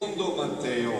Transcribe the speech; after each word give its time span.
Secondo 0.00 0.36
Matteo. 0.36 0.92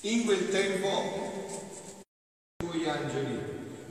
In 0.00 0.24
quel 0.24 0.48
tempo 0.48 0.88
voi 2.64 2.88
angeli, 2.88 3.38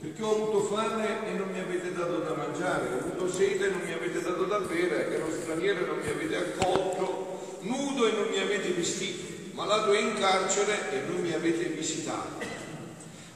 perché 0.02 0.22
ho 0.22 0.34
avuto 0.34 0.60
fame 0.64 1.26
e 1.28 1.32
non 1.32 1.48
mi 1.50 1.60
avete 1.60 1.94
dato 1.94 2.18
da 2.18 2.34
mangiare, 2.34 2.92
ho 2.92 2.98
avuto 2.98 3.32
sete 3.32 3.68
e 3.68 3.70
non 3.70 3.80
mi 3.80 3.92
avete 3.92 4.20
dato 4.20 4.44
da 4.44 4.58
bere, 4.60 5.14
ero 5.14 5.30
straniero 5.30 5.82
e 5.82 5.86
non 5.86 5.98
mi 5.98 6.10
avete 6.10 6.36
accolto, 6.36 7.58
nudo 7.60 8.06
e 8.06 8.12
non 8.12 8.28
mi 8.28 8.38
avete 8.38 8.68
vestito, 8.72 9.39
malato 9.52 9.92
e 9.92 10.00
in 10.00 10.14
carcere 10.14 10.92
e 10.92 11.08
non 11.08 11.20
mi 11.20 11.32
avete 11.32 11.64
visitato. 11.64 12.44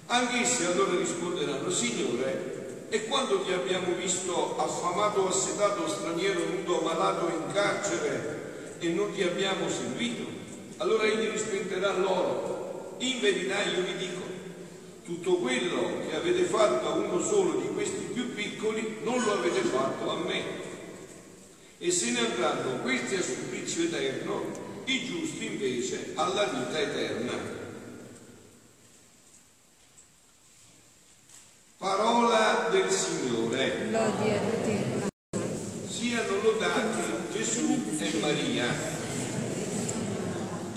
Anch'essi 0.06 0.64
allora 0.64 0.96
risponderanno, 0.96 1.70
Signore, 1.70 2.86
e 2.88 3.06
quando 3.06 3.41
ti 3.41 3.52
abbiamo 3.52 3.95
visto 3.95 4.56
affamato, 4.58 5.28
assetato, 5.28 5.88
straniero, 5.88 6.41
nudo, 6.46 6.80
malato 6.82 7.28
in 7.28 7.52
carcere 7.52 8.77
e 8.78 8.88
non 8.88 9.12
ti 9.12 9.22
abbiamo 9.22 9.69
servito? 9.69 10.22
Allora 10.77 11.05
egli 11.05 11.30
risponderà 11.30 11.96
loro, 11.96 12.96
in 12.98 13.20
verità 13.20 13.62
io 13.62 13.83
vi 13.83 13.96
dico, 13.96 14.22
tutto 15.05 15.36
quello 15.36 16.06
che 16.08 16.16
avete 16.16 16.44
fatto 16.44 16.88
a 16.88 16.92
uno 16.94 17.20
solo 17.20 17.60
di 17.60 17.69
questi 17.74 18.10
più 18.12 18.33
piccoli 18.34 18.98
non 19.02 19.22
lo 19.22 19.33
avete 19.33 19.60
fatto 19.60 20.10
a 20.10 20.16
me. 20.16 20.42
E 21.78 21.91
se 21.91 22.10
ne 22.12 22.20
andranno 22.20 22.80
questi 22.80 23.16
a 23.16 23.22
supplizio 23.22 23.84
eterno, 23.84 24.73
i 24.87 25.05
giusti 25.05 25.47
invece 25.47 26.12
alla 26.15 26.45
vita 26.45 26.79
eterna. 26.79 27.33
Parola 31.78 32.69
del 32.70 32.91
Signore. 32.91 33.91
Lodi 33.91 34.31
a 34.31 34.41
te. 34.62 34.83
Siano 35.86 36.42
lodati 36.42 37.00
Gesù 37.33 37.97
e 37.98 38.19
Maria. 38.20 38.67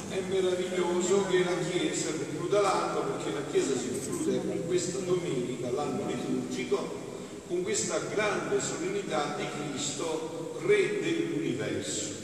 È 0.09 0.19
meraviglioso 0.29 1.27
che 1.27 1.43
la 1.43 1.57
Chiesa 1.69 2.11
concluda 2.11 2.61
l'anno, 2.61 3.01
perché 3.01 3.31
la 3.33 3.45
Chiesa 3.51 3.77
si 3.77 3.89
conclude 3.89 4.37
con 4.39 4.65
questa 4.65 4.99
domenica, 4.99 5.69
l'anno 5.69 6.05
liturgico, 6.07 7.05
con 7.47 7.63
questa 7.63 7.99
grande 7.99 8.59
solennità 8.59 9.35
di 9.37 9.45
Cristo, 9.57 10.59
Re 10.65 10.99
dell'universo. 10.99 12.16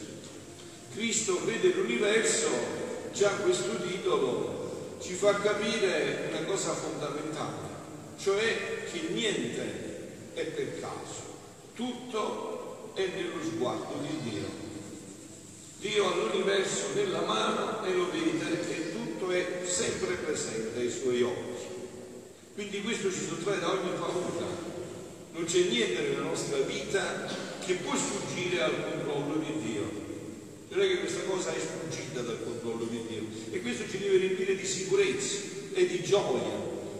Cristo, 0.94 1.41
Re 1.45 1.59
dell'universo, 1.59 2.49
già 3.13 3.30
questo 3.41 3.77
titolo 3.81 4.97
ci 5.02 5.13
fa 5.13 5.33
capire 5.39 6.30
una 6.30 6.44
cosa 6.45 6.73
fondamentale, 6.73 7.67
cioè 8.17 8.85
che 8.91 9.08
niente 9.11 10.31
è 10.33 10.44
per 10.44 10.80
caso, 10.80 11.22
tutto 11.75 12.91
è 12.94 13.05
nello 13.08 13.44
sguardo 13.44 13.95
di 14.02 14.30
Dio. 14.30 14.72
Dio 15.80 16.08
ha 16.08 16.16
l'universo 16.16 16.94
nella 16.95 17.22
mano 17.22 17.83
e 17.83 17.94
lo 17.94 18.09
vede 18.09 18.61
e 18.69 18.91
tutto 18.94 19.31
è 19.31 19.63
sempre 19.66 20.13
presente 20.16 20.80
ai 20.80 20.89
suoi 20.89 21.23
occhi. 21.23 21.66
Quindi 22.53 22.81
questo 22.83 23.11
ci 23.11 23.25
sottrae 23.28 23.59
da 23.59 23.72
ogni 23.72 23.91
paura. 24.00 24.45
Non 25.33 25.45
c'è 25.45 25.63
niente 25.63 26.02
nella 26.02 26.22
nostra 26.22 26.59
vita 26.59 27.28
che 27.66 27.73
può 27.75 27.95
sfuggire 27.95 28.61
al 28.61 28.91
controllo 28.91 29.35
di 29.38 29.59
Dio. 29.59 29.62
È 30.73 30.88
che 30.88 30.99
questa 30.99 31.21
cosa 31.21 31.53
è 31.53 31.59
sfuggita 31.59 32.21
dal 32.21 32.43
controllo 32.43 32.85
di 32.85 32.99
Dio. 33.07 33.21
E 33.52 33.61
questo 33.61 33.88
ci 33.88 33.99
deve 33.99 34.17
riempire 34.17 34.55
di 34.55 34.66
sicurezza 34.66 35.38
e 35.71 35.85
di 35.85 36.02
gioia, 36.02 36.49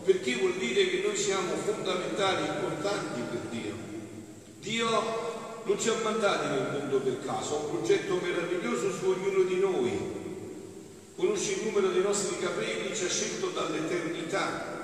perché 0.06 0.36
vuol 0.36 0.54
dire 0.54 0.88
che 0.90 1.02
noi 1.04 1.18
siamo 1.18 1.56
fondamentali, 1.56 2.48
importanti 2.48 3.22
per 3.30 3.40
Dio. 3.50 3.74
Dio 4.60 5.62
non 5.66 5.80
ci 5.80 5.90
ha 5.90 5.96
mandati 6.04 6.48
nel 6.48 6.70
mondo 6.72 7.00
per 7.00 7.26
caso, 7.26 7.56
ha 7.56 7.60
un 7.64 7.70
progetto 7.72 8.20
meraviglioso 8.22 8.94
su 8.94 9.06
ognuno 9.10 9.44
di 9.44 9.60
noi. 9.60 9.92
Conosce 11.16 11.54
il 11.54 11.64
numero 11.66 11.90
dei 11.90 12.04
nostri 12.04 12.38
capelli, 12.40 12.96
ci 12.96 13.06
ha 13.06 13.10
scelto 13.10 13.48
dall'eternità. 13.48 14.82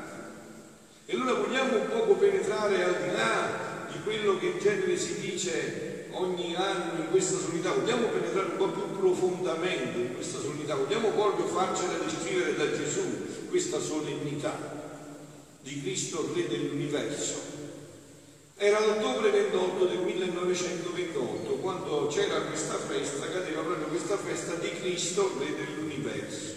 E 1.05 1.13
allora 1.13 1.33
vogliamo 1.33 1.77
un 1.77 1.87
poco 1.89 2.15
penetrare 2.15 2.83
al 2.83 3.01
di 3.03 3.11
là 3.15 3.87
di 3.91 3.99
quello 4.03 4.37
che 4.39 4.47
in 4.47 4.59
genere 4.59 4.97
si 4.97 5.19
dice 5.19 5.98
ogni 6.19 6.53
anno 6.55 7.01
in 7.01 7.09
questa 7.09 7.37
solennità, 7.37 7.71
vogliamo 7.71 8.07
penetrare 8.07 8.51
un 8.51 8.57
po' 8.57 8.67
più 8.67 8.99
profondamente 8.99 9.99
in 9.99 10.13
questa 10.13 10.39
solennità, 10.39 10.75
vogliamo 10.75 11.09
proprio 11.09 11.45
farcela 11.47 11.97
descrivere 11.97 12.55
da 12.55 12.71
Gesù 12.71 13.47
questa 13.49 13.79
solennità 13.79 14.77
di 15.61 15.81
Cristo 15.81 16.29
Re 16.33 16.47
dell'universo. 16.47 17.57
Era 18.57 18.85
l'ottobre 18.85 19.31
28 19.31 19.85
del 19.85 19.99
1928, 19.99 21.53
quando 21.59 22.07
c'era 22.07 22.41
questa 22.41 22.75
festa, 22.75 23.29
cadeva 23.29 23.61
proprio 23.61 23.87
questa 23.87 24.17
festa 24.17 24.55
di 24.55 24.69
Cristo, 24.81 25.31
Re 25.39 25.55
dell'universo, 25.55 26.55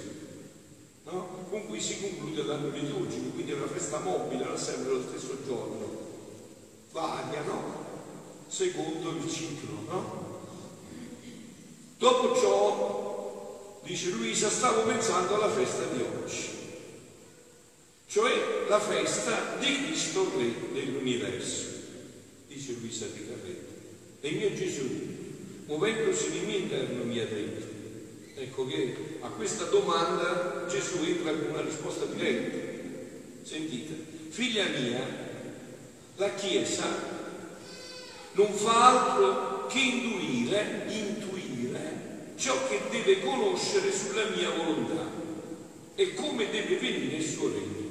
no? 1.04 1.46
con 1.48 1.66
cui 1.66 1.80
si 1.80 2.00
conclude 2.00 2.42
l'anno 2.42 2.70
liturgico, 2.70 3.30
quindi 3.34 3.52
è 3.52 3.54
una 3.54 3.68
festa 3.68 4.00
mobile, 4.00 4.44
non 4.44 4.58
sempre 4.58 4.92
lo 4.92 5.02
stesso 5.02 5.36
giorno, 5.46 6.00
varia, 6.90 7.42
no? 7.42 7.81
Secondo 8.52 9.16
il 9.16 9.32
ciclo, 9.32 9.78
no? 9.88 10.40
Dopo 11.96 12.38
ciò, 12.38 13.80
dice 13.82 14.10
Luisa, 14.10 14.50
stavo 14.50 14.82
pensando 14.82 15.36
alla 15.36 15.48
festa 15.48 15.84
di 15.86 16.02
oggi, 16.02 16.50
cioè 18.08 18.66
la 18.68 18.78
festa 18.78 19.56
di 19.58 19.84
Cristo 19.84 20.30
Re 20.36 20.52
dell'universo 20.74 21.64
dice 22.46 22.76
Luisa 22.78 23.06
Picarretto. 23.06 23.72
E 24.20 24.28
il 24.28 24.36
mio 24.36 24.52
Gesù, 24.52 24.86
muovendosi 25.64 26.30
di 26.32 26.40
mio 26.40 26.58
interno, 26.58 27.04
mi 27.04 27.18
ha 27.20 27.24
detto. 27.26 27.66
Ecco 28.34 28.66
che 28.66 29.16
a 29.20 29.28
questa 29.28 29.64
domanda 29.64 30.66
Gesù 30.68 30.98
entra 31.02 31.32
con 31.32 31.52
una 31.52 31.62
risposta 31.62 32.04
diretta. 32.04 32.58
Sentite, 33.44 33.94
figlia 34.28 34.66
mia, 34.66 35.00
la 36.16 36.34
Chiesa 36.34 37.21
non 38.32 38.52
fa 38.52 38.86
altro 38.86 39.66
che 39.66 39.78
intuire, 39.78 40.86
intuire 40.88 41.22
ciò 42.36 42.66
che 42.66 42.80
deve 42.90 43.20
conoscere 43.20 43.92
sulla 43.92 44.24
mia 44.34 44.50
volontà 44.50 45.10
e 45.94 46.14
come 46.14 46.50
deve 46.50 46.76
venire 46.76 47.16
il 47.16 47.24
suo 47.24 47.52
regno. 47.52 47.90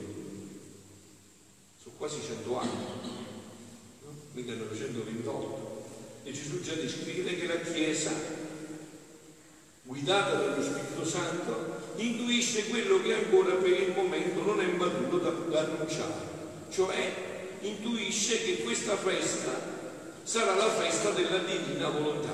Sono 1.82 1.96
quasi 1.98 2.20
cento 2.22 2.60
anni. 2.60 3.00
1928 4.34 5.86
e 6.24 6.32
Gesù 6.32 6.62
già 6.62 6.74
descrive 6.74 7.38
che 7.38 7.48
la 7.48 7.60
Chiesa, 7.60 8.12
guidata 9.84 10.36
dallo 10.36 10.64
Spirito 10.64 11.06
Santo, 11.06 11.80
intuisce 11.96 12.68
quello 12.68 13.02
che 13.02 13.14
ancora 13.14 13.56
per 13.56 13.80
il 13.82 13.94
momento 13.96 14.42
non 14.42 14.62
è 14.62 14.66
maturo 14.66 15.18
da, 15.18 15.30
da 15.30 15.60
annunciare, 15.60 16.28
cioè 16.72 17.58
intuisce 17.62 18.44
che 18.44 18.64
questa 18.64 18.98
festa 18.98 19.81
sarà 20.24 20.56
la 20.56 20.70
festa 20.70 21.12
della 21.12 21.40
divina 21.40 21.90
volontà. 21.90 22.34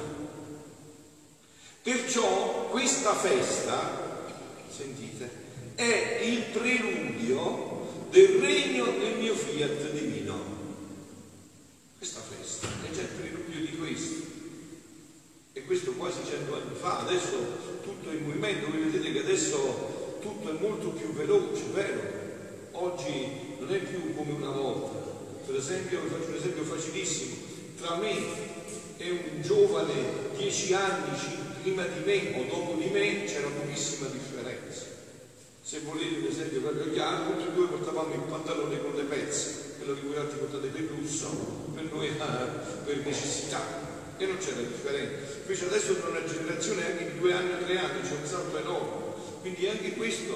Perciò 1.81 2.67
questa 2.69 3.13
festa, 3.13 4.25
sentite, 4.69 5.29
è 5.75 6.21
il 6.23 6.41
preludio 6.51 8.07
del 8.09 8.39
regno 8.39 8.85
del 8.85 9.17
mio 9.17 9.33
fiat 9.33 9.91
divino. 9.91 10.55
Questa 11.97 12.19
festa 12.19 12.67
è 12.83 12.93
già 12.93 13.01
il 13.01 13.07
preludio 13.07 13.59
di 13.59 13.77
questo. 13.77 14.25
E 15.53 15.63
questo 15.63 15.93
quasi 15.93 16.19
cento 16.29 16.55
anni 16.55 16.75
fa, 16.75 16.99
adesso 16.99 17.37
tutto 17.81 18.11
è 18.11 18.13
in 18.13 18.25
movimento, 18.25 18.69
voi 18.69 18.83
vedete 18.83 19.11
che 19.11 19.19
adesso 19.19 20.17
tutto 20.21 20.49
è 20.49 20.59
molto 20.59 20.89
più 20.89 21.11
veloce, 21.13 21.63
vero? 21.73 22.01
Oggi 22.73 23.55
non 23.59 23.73
è 23.73 23.79
più 23.79 24.15
come 24.15 24.33
una 24.33 24.51
volta. 24.51 24.99
Per 25.45 25.55
esempio, 25.55 26.01
vi 26.01 26.09
faccio 26.09 26.29
un 26.29 26.35
esempio 26.35 26.63
facilissimo, 26.63 27.35
tra 27.77 27.95
me 27.97 28.15
e 28.97 29.11
un 29.11 29.41
giovane 29.41 29.93
dieci 30.35 30.73
anni 30.73 31.17
prima 31.61 31.83
di 31.83 32.03
me 32.03 32.39
o 32.39 32.43
dopo 32.49 32.73
di 32.81 32.89
me 32.89 33.23
c'era 33.25 33.47
pochissima 33.47 34.07
differenza. 34.07 34.85
Se 35.61 35.79
volete 35.81 36.19
un 36.19 36.25
esempio 36.25 36.61
proprio 36.61 36.91
chiaro, 36.91 37.31
tutti 37.31 37.47
e 37.47 37.53
due 37.53 37.67
portavamo 37.67 38.13
il 38.13 38.21
pantalone 38.21 38.81
con 38.81 38.95
le 38.95 39.03
pezze 39.03 39.75
quello 39.77 39.93
che 39.93 40.07
voi 40.07 40.17
altri 40.17 40.39
portate 40.39 40.67
per 40.67 40.89
lusso, 40.97 41.27
per 41.73 41.83
noi 41.91 42.07
era 42.07 42.25
per 42.83 42.97
necessità 43.05 43.61
e 44.17 44.25
non 44.25 44.37
c'era 44.37 44.61
differenza. 44.61 45.37
Invece 45.41 45.65
adesso 45.65 45.95
tra 45.95 46.09
una 46.09 46.25
generazione 46.25 46.85
anche 46.85 47.11
di 47.11 47.19
due 47.19 47.33
anni 47.33 47.51
o 47.53 47.65
tre 47.65 47.77
anni 47.77 48.01
c'è 48.01 48.15
un 48.19 48.27
salto 48.27 48.57
enorme, 48.57 49.13
quindi 49.41 49.67
anche 49.67 49.93
questo 49.93 50.35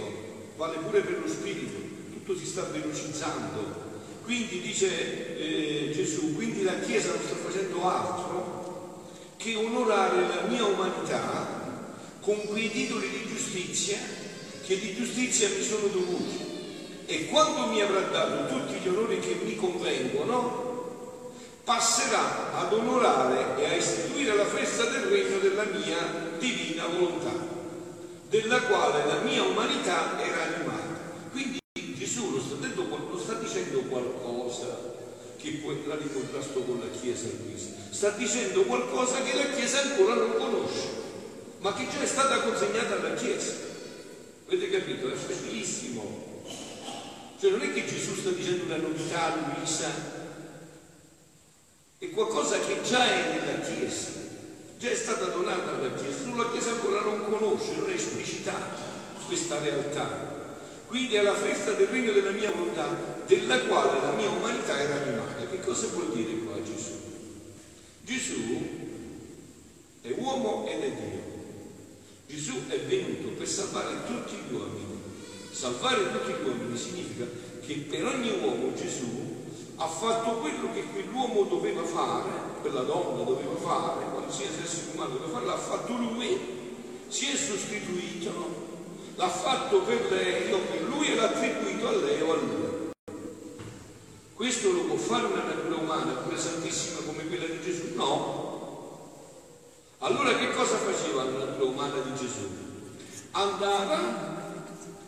vale 0.56 0.78
pure 0.78 1.02
per 1.02 1.20
lo 1.20 1.28
spirito, 1.28 1.80
tutto 2.14 2.38
si 2.38 2.46
sta 2.46 2.64
velocizzando. 2.64 3.81
Quindi 4.24 4.62
dice 4.62 5.38
eh, 5.38 5.92
Gesù, 5.94 6.36
quindi 6.36 6.64
la 6.64 6.80
Chiesa 6.80 7.10
non 7.10 7.22
sta 7.26 7.36
facendo 7.36 7.88
altro 7.88 9.10
che 9.38 9.56
onorare 9.56 10.28
la 10.28 10.42
mia 10.48 10.66
umanità 10.66 11.60
con 12.22 12.40
quei 12.46 12.70
titoli 12.70 13.10
di 13.10 13.28
giustizia 13.28 13.98
che 14.66 14.80
di 14.80 14.96
giustizia 14.96 15.50
mi 15.50 15.64
sono 15.64 15.88
dovuti 15.88 16.52
e 17.12 17.28
quando 17.28 17.68
mi 17.68 17.82
avrà 17.82 18.00
dato 18.02 18.48
tutti 18.48 18.76
gli 18.76 18.88
onori 18.88 19.20
che 19.20 19.38
mi 19.44 19.56
convengono, 19.58 20.70
passerà 21.66 22.54
ad 22.58 22.72
onorare 22.72 23.62
e 23.62 23.66
a 23.66 23.76
istituire 23.76 24.34
la 24.36 24.46
festa 24.46 24.86
del 24.86 25.02
regno 25.02 25.40
della 25.40 25.66
mia 25.66 25.98
divina 26.40 26.86
volontà, 26.86 27.32
della 28.30 28.62
quale 28.62 29.06
la 29.06 29.20
mia 29.24 29.44
umanità 29.44 30.18
era 30.24 30.56
animata. 30.56 31.00
Quindi 31.32 31.61
dicendo 33.52 33.82
qualcosa 33.82 34.96
che 35.36 35.50
può 35.62 35.72
entrare 35.72 36.02
in 36.04 36.14
contrasto 36.14 36.62
con 36.62 36.80
la 36.80 37.00
Chiesa 37.00 37.28
Luisa. 37.44 37.68
Sta 37.90 38.12
dicendo 38.12 38.64
qualcosa 38.64 39.22
che 39.24 39.36
la 39.36 39.50
Chiesa 39.54 39.82
ancora 39.82 40.14
non 40.14 40.36
conosce, 40.38 40.88
ma 41.60 41.74
che 41.74 41.88
già 41.92 42.02
è 42.02 42.06
stata 42.06 42.40
consegnata 42.40 42.96
alla 42.96 43.14
Chiesa. 43.16 43.52
Avete 44.48 44.70
capito? 44.70 45.12
È 45.12 45.16
bellissimo. 45.16 46.30
Cioè 47.40 47.52
non 47.52 47.62
è 47.62 47.74
che 47.74 47.86
Gesù 47.86 48.16
sta 48.16 48.30
dicendo 48.30 48.66
una 48.66 48.78
novità 48.78 49.34
a 49.34 49.54
Luisa, 49.56 49.90
è 51.98 52.10
qualcosa 52.12 52.58
che 52.60 52.82
già 52.84 53.04
è 53.04 53.40
nella 53.40 53.60
Chiesa, 53.60 54.10
già 54.78 54.90
è 54.90 54.96
stata 54.96 55.26
donata 55.26 55.76
alla 55.76 55.94
Chiesa, 55.96 56.24
solo 56.24 56.44
la 56.44 56.52
Chiesa 56.52 56.70
ancora 56.70 57.02
non 57.02 57.26
conosce, 57.26 57.76
non 57.76 57.90
è 57.90 57.96
esplicitata 57.96 58.90
questa 59.28 59.60
realtà. 59.60 60.40
Quindi 60.92 61.16
è 61.16 61.22
la 61.22 61.34
festa 61.34 61.72
del 61.72 61.88
regno 61.88 62.12
della 62.12 62.32
mia 62.32 62.52
volontà, 62.52 63.11
della 63.26 63.60
quale 63.62 64.02
la 64.02 64.12
mia 64.12 64.30
umanità 64.30 64.80
era 64.80 64.96
animata. 64.96 65.46
Che 65.50 65.60
cosa 65.60 65.88
vuol 65.88 66.12
dire 66.14 66.34
qua 66.40 66.62
Gesù? 66.64 66.92
Gesù 68.04 68.80
è 70.02 70.14
uomo 70.18 70.68
ed 70.68 70.82
è 70.82 70.92
Dio. 70.92 71.30
Gesù 72.28 72.68
è 72.68 72.80
venuto 72.82 73.30
per 73.38 73.48
salvare 73.48 73.98
tutti 74.06 74.36
gli 74.36 74.54
uomini. 74.54 75.00
Salvare 75.52 76.12
tutti 76.12 76.32
gli 76.32 76.48
uomini 76.48 76.78
significa 76.78 77.26
che 77.66 77.74
per 77.90 78.06
ogni 78.06 78.32
uomo 78.42 78.74
Gesù 78.74 79.40
ha 79.76 79.88
fatto 79.88 80.38
quello 80.38 80.72
che 80.74 80.84
quell'uomo 80.84 81.44
doveva 81.44 81.84
fare, 81.84 82.30
quella 82.62 82.82
donna 82.82 83.24
doveva 83.24 83.56
fare, 83.56 84.06
qualsiasi 84.12 84.62
essere 84.64 84.92
umano 84.94 85.14
doveva 85.16 85.32
fare, 85.32 85.46
l'ha 85.46 85.58
fatto 85.58 85.94
lui, 85.94 86.38
si 87.08 87.26
è 87.26 87.36
sostituito, 87.36 88.32
l'ha 89.16 89.30
fatto 89.30 89.82
per 89.82 90.12
lei 90.12 90.52
o 90.52 90.60
lui 90.88 91.16
l'ha 91.16 91.24
attribuito 91.24 91.88
a 91.88 91.96
lei 91.96 92.22
o 92.22 92.32
a 92.32 92.36
lui. 92.36 92.71
Questo 94.42 94.72
lo 94.72 94.86
può 94.86 94.96
fare 94.96 95.28
una 95.28 95.44
natura 95.44 95.76
umana, 95.76 96.14
pure 96.14 96.36
santissima 96.36 97.02
come 97.06 97.28
quella 97.28 97.46
di 97.46 97.62
Gesù? 97.64 97.94
No. 97.94 99.20
Allora 100.00 100.36
che 100.36 100.50
cosa 100.56 100.78
faceva 100.78 101.26
la 101.26 101.46
natura 101.46 101.70
umana 101.70 102.00
di 102.00 102.16
Gesù? 102.16 102.50
Andava 103.34 104.00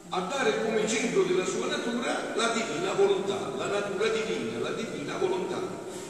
a 0.10 0.20
dare 0.20 0.64
come 0.64 0.88
centro 0.88 1.24
della 1.24 1.48
sua 1.48 1.66
natura 1.66 2.36
la 2.36 2.50
divina 2.50 2.94
volontà, 2.94 3.52
la 3.58 3.66
natura 3.66 4.08
divina, 4.10 4.60
la 4.60 4.70
divina 4.70 5.18
volontà. 5.18 5.60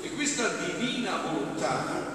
E 0.02 0.10
questa 0.16 0.50
divina 0.50 1.22
volontà 1.22 2.12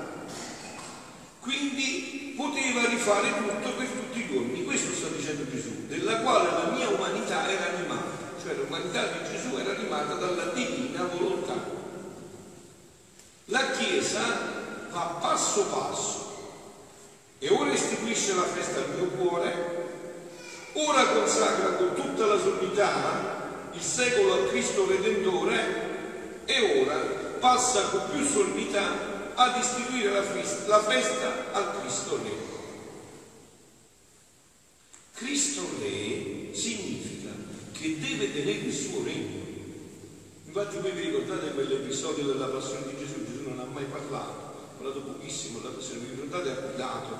quindi 1.41 2.35
poteva 2.37 2.87
rifare 2.87 3.31
tutto 3.35 3.71
per 3.79 3.87
tutti 3.87 4.19
i 4.21 4.29
giorni. 4.31 4.63
Questo 4.63 4.93
sta 4.93 5.09
dicendo 5.09 5.51
Gesù, 5.51 5.87
della 5.87 6.21
quale 6.21 6.51
la 6.51 6.71
mia 6.77 6.91
umanità 6.91 7.49
era 7.49 7.79
animata, 7.79 8.18
cioè 8.43 8.55
l'umanità 8.55 9.07
di 9.07 9.31
Gesù 9.31 9.57
era 9.57 9.73
animata 9.73 10.15
dalla 10.15 10.53
divina 10.53 11.05
volontà. 11.05 11.55
La 13.47 13.71
Chiesa 13.71 14.21
va 14.91 15.19
passo 15.21 15.65
passo 15.67 16.27
e 17.39 17.49
ora 17.51 17.73
istituisce 17.73 18.35
la 18.35 18.43
festa 18.43 18.81
al 18.81 18.91
mio 18.95 19.07
cuore 19.11 19.79
ora 20.73 21.07
consacra 21.07 21.73
con 21.73 21.95
tutta 21.95 22.27
la 22.27 22.39
solennità 22.39 23.71
il 23.73 23.81
secolo 23.81 24.35
al 24.35 24.49
Cristo 24.49 24.87
Redentore 24.87 25.87
e 26.45 26.83
ora 26.83 26.97
passa 27.39 27.83
con 27.91 28.11
più 28.11 28.25
solennità 28.25 29.17
ad 29.35 29.57
istituire 29.57 30.11
la 30.11 30.23
festa, 30.23 30.67
la 30.67 30.83
festa 30.83 31.53
al 31.53 31.81
Cristo 31.81 32.19
Re. 32.23 32.33
Cristo 35.13 35.63
Re 35.81 36.55
significa 36.55 37.18
che 37.79 37.97
deve 37.99 38.33
tenere 38.33 38.67
il 38.67 38.73
suo 38.73 39.05
regno. 39.05 39.47
Infatti 40.47 40.79
voi 40.79 40.91
vi 40.91 41.03
ricordate 41.03 41.53
quell'episodio 41.53 42.25
della 42.25 42.47
passione 42.47 42.87
di 42.89 42.97
Gesù? 42.99 43.25
Gesù 43.25 43.49
non 43.49 43.61
ha 43.61 43.65
mai 43.65 43.85
parlato, 43.85 44.33
ha 44.33 44.75
parlato 44.77 45.01
pochissimo 45.03 45.61
della 45.61 45.75
passione, 45.75 46.01
vi 46.01 46.21
ricordate 46.21 46.51
a 46.51 46.55
Pilato? 46.55 47.17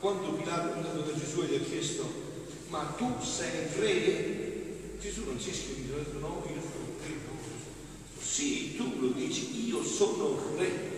Quando 0.00 0.32
Pilato 0.32 0.68
è 0.68 0.76
andato 0.76 1.00
da 1.00 1.18
Gesù 1.18 1.42
e 1.42 1.46
gli 1.46 1.54
ha 1.54 1.60
chiesto 1.60 2.30
ma 2.68 2.94
tu 2.96 3.10
sei 3.22 3.68
re? 3.78 4.96
Gesù 5.00 5.24
non 5.24 5.38
si 5.38 5.50
è 5.50 5.52
scritto, 5.52 5.94
ha 5.94 5.98
detto 5.98 6.18
no, 6.18 6.44
io 6.46 6.60
sono 6.60 6.86
re. 7.06 7.14
Sì, 8.20 8.76
tu 8.76 8.98
lo 8.98 9.08
dici, 9.08 9.66
io 9.66 9.82
sono 9.84 10.38
re. 10.56 10.90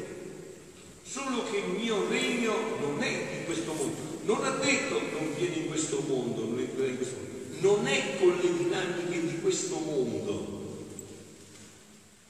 Solo 1.03 1.45
che 1.51 1.59
il 1.59 1.81
mio 1.81 2.09
regno 2.09 2.55
non 2.81 3.03
è 3.03 3.39
di 3.39 3.45
questo 3.45 3.73
mondo. 3.73 3.97
Non 4.25 4.45
ha 4.45 4.51
detto 4.51 5.01
non 5.01 5.35
viene 5.37 5.57
in 5.57 5.67
questo 5.67 6.01
mondo, 6.07 6.43
non 6.43 6.59
entrerà 6.59 6.89
in 6.89 6.97
questo 6.97 7.17
mondo. 7.17 7.34
Non 7.61 7.87
è 7.87 8.19
con 8.19 8.39
le 8.41 8.57
dinamiche 8.57 9.21
di 9.27 9.41
questo 9.41 9.79
mondo, 9.79 10.77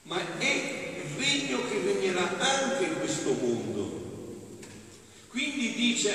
ma 0.02 0.20
è 0.38 1.02
il 1.04 1.16
regno 1.18 1.58
che 1.68 1.80
regnerà 1.84 2.38
anche 2.38 2.84
in 2.84 2.98
questo 2.98 3.32
mondo. 3.32 4.02
Quindi 5.28 5.72
dice, 5.74 6.12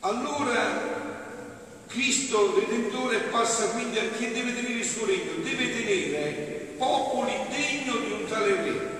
allora 0.00 1.00
Cristo 1.86 2.54
Redentore 2.58 3.18
passa 3.30 3.70
quindi 3.70 3.98
a 3.98 4.10
chi 4.10 4.30
deve 4.30 4.54
tenere 4.54 4.78
il 4.78 4.84
suo 4.84 5.06
regno, 5.06 5.42
deve 5.42 5.72
tenere 5.72 6.74
popoli 6.76 7.32
degno 7.50 7.96
di 7.96 8.12
un 8.12 8.26
tale 8.28 8.54
re. 8.54 8.98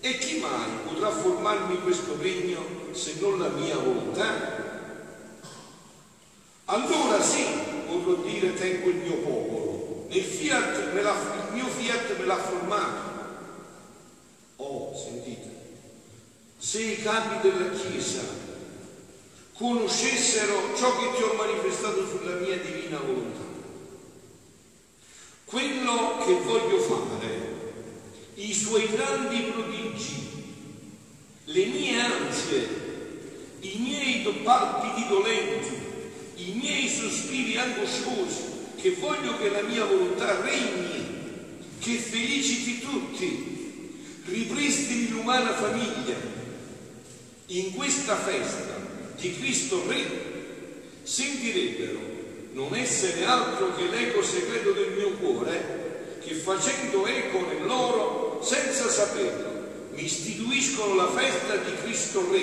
E 0.00 0.18
chi 0.18 0.38
mai 0.38 0.68
potrà 0.84 1.10
formarmi 1.10 1.80
questo 1.82 2.16
regno 2.20 2.64
se 2.92 3.14
non 3.20 3.38
la 3.38 3.48
mia 3.48 3.76
volontà? 3.76 4.60
Allora 6.64 7.20
sì, 7.22 7.44
potrò 7.86 8.14
dire 8.22 8.54
tengo 8.54 8.88
il 8.88 8.96
mio 8.96 9.16
popolo. 9.18 10.06
Nel 10.08 10.22
fiat 10.22 10.78
il 10.78 11.52
mio 11.52 11.66
fiat 11.66 12.18
me 12.18 12.21
l'ha 12.32 12.38
formato. 12.38 13.10
Oh, 14.56 14.94
sentite, 14.96 15.50
se 16.56 16.80
i 16.80 17.02
capi 17.02 17.48
della 17.48 17.70
Chiesa 17.70 18.40
conoscessero 19.52 20.74
ciò 20.76 20.96
che 20.98 21.16
ti 21.16 21.22
ho 21.22 21.34
manifestato 21.34 22.06
sulla 22.06 22.36
mia 22.36 22.56
divina 22.56 22.98
volontà. 22.98 23.50
Quello 25.44 26.18
che 26.24 26.32
voglio 26.32 26.78
fare, 26.78 27.50
i 28.34 28.54
suoi 28.54 28.86
grandi 28.86 29.40
prodigi, 29.42 30.30
le 31.44 31.64
mie 31.66 32.00
ansie, 32.00 32.68
i 33.60 33.76
miei 33.78 34.22
palpiti 34.42 35.06
dolenti, 35.08 35.80
i 36.36 36.52
miei 36.54 36.88
sospiri 36.88 37.58
angosciosi, 37.58 38.50
che 38.76 38.96
voglio 38.98 39.36
che 39.36 39.50
la 39.50 39.62
mia 39.62 39.84
volontà 39.84 40.40
regni, 40.40 40.91
che 41.82 41.96
feliciti 41.96 42.78
tutti, 42.78 43.90
ripristini 44.26 45.08
l'umana 45.08 45.52
famiglia. 45.52 46.14
In 47.46 47.74
questa 47.74 48.16
festa 48.16 48.78
di 49.16 49.36
Cristo 49.36 49.82
Re 49.88 50.30
sentirebbero 51.02 51.98
non 52.52 52.74
essere 52.76 53.24
altro 53.24 53.74
che 53.74 53.88
l'eco 53.88 54.22
segreto 54.22 54.70
del 54.70 54.92
mio 54.92 55.10
cuore 55.14 56.18
che 56.24 56.34
facendo 56.34 57.04
eco 57.04 57.46
nel 57.46 57.66
loro 57.66 58.40
senza 58.44 58.88
saperlo 58.88 59.50
mi 59.94 60.04
istituiscono 60.04 60.94
la 60.94 61.10
festa 61.10 61.56
di 61.56 61.74
Cristo 61.82 62.26
Re 62.30 62.42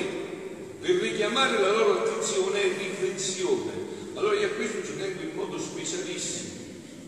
per 0.81 0.95
richiamare 0.95 1.59
la 1.59 1.71
loro 1.71 1.99
attenzione 1.99 2.61
e 2.61 2.77
riflessione. 2.77 3.71
Allora 4.15 4.35
io 4.35 4.47
a 4.47 4.51
questo 4.51 4.83
ci 4.85 4.97
tengo 4.97 5.21
in 5.21 5.31
modo 5.33 5.57
specialissimo, 5.57 6.58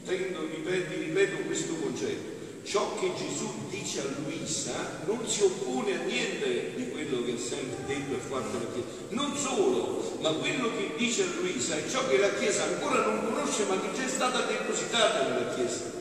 Tendo, 0.05 0.45
ripeto, 0.45 0.99
ripeto 0.99 1.37
questo 1.45 1.75
concetto 1.75 2.39
ciò 2.63 2.95
che 2.99 3.11
Gesù 3.15 3.49
dice 3.69 4.01
a 4.01 4.03
Luisa 4.23 5.01
non 5.05 5.27
si 5.27 5.43
oppone 5.43 5.95
a 5.95 6.03
niente 6.03 6.73
di 6.75 6.89
quello 6.89 7.23
che 7.23 7.33
ha 7.33 7.37
sempre 7.37 7.85
detto 7.85 8.13
e 8.13 8.17
fatto 8.17 8.57
la 8.57 8.71
Chiesa. 8.71 8.87
Non 9.09 9.35
solo, 9.35 10.17
ma 10.21 10.29
quello 10.29 10.69
che 10.75 10.91
dice 10.95 11.23
a 11.23 11.39
Luisa 11.39 11.75
è 11.75 11.89
ciò 11.89 12.07
che 12.07 12.17
la 12.17 12.33
Chiesa 12.33 12.63
ancora 12.63 13.05
non 13.05 13.25
conosce 13.25 13.65
ma 13.65 13.79
che 13.79 13.93
già 13.93 14.05
è 14.05 14.09
stata 14.09 14.41
depositata 14.41 15.27
nella 15.27 15.53
Chiesa. 15.53 15.99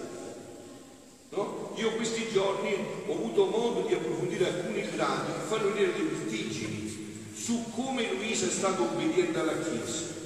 No? 1.31 1.73
Io 1.77 1.93
questi 1.93 2.29
giorni 2.31 2.77
ho 3.07 3.13
avuto 3.13 3.47
modo 3.47 3.87
di 3.87 3.95
approfondire 3.95 4.47
alcuni 4.47 4.89
gradi 4.91 5.33
che 5.33 5.47
fanno 5.49 5.73
venire 5.73 5.93
le 5.97 6.05
vertigini 6.05 7.33
su 7.35 7.65
come 7.75 8.13
Luisa 8.13 8.47
è 8.47 8.51
stata 8.51 8.83
obbediente 8.83 9.39
alla 9.39 9.59
Chiesa. 9.59 10.19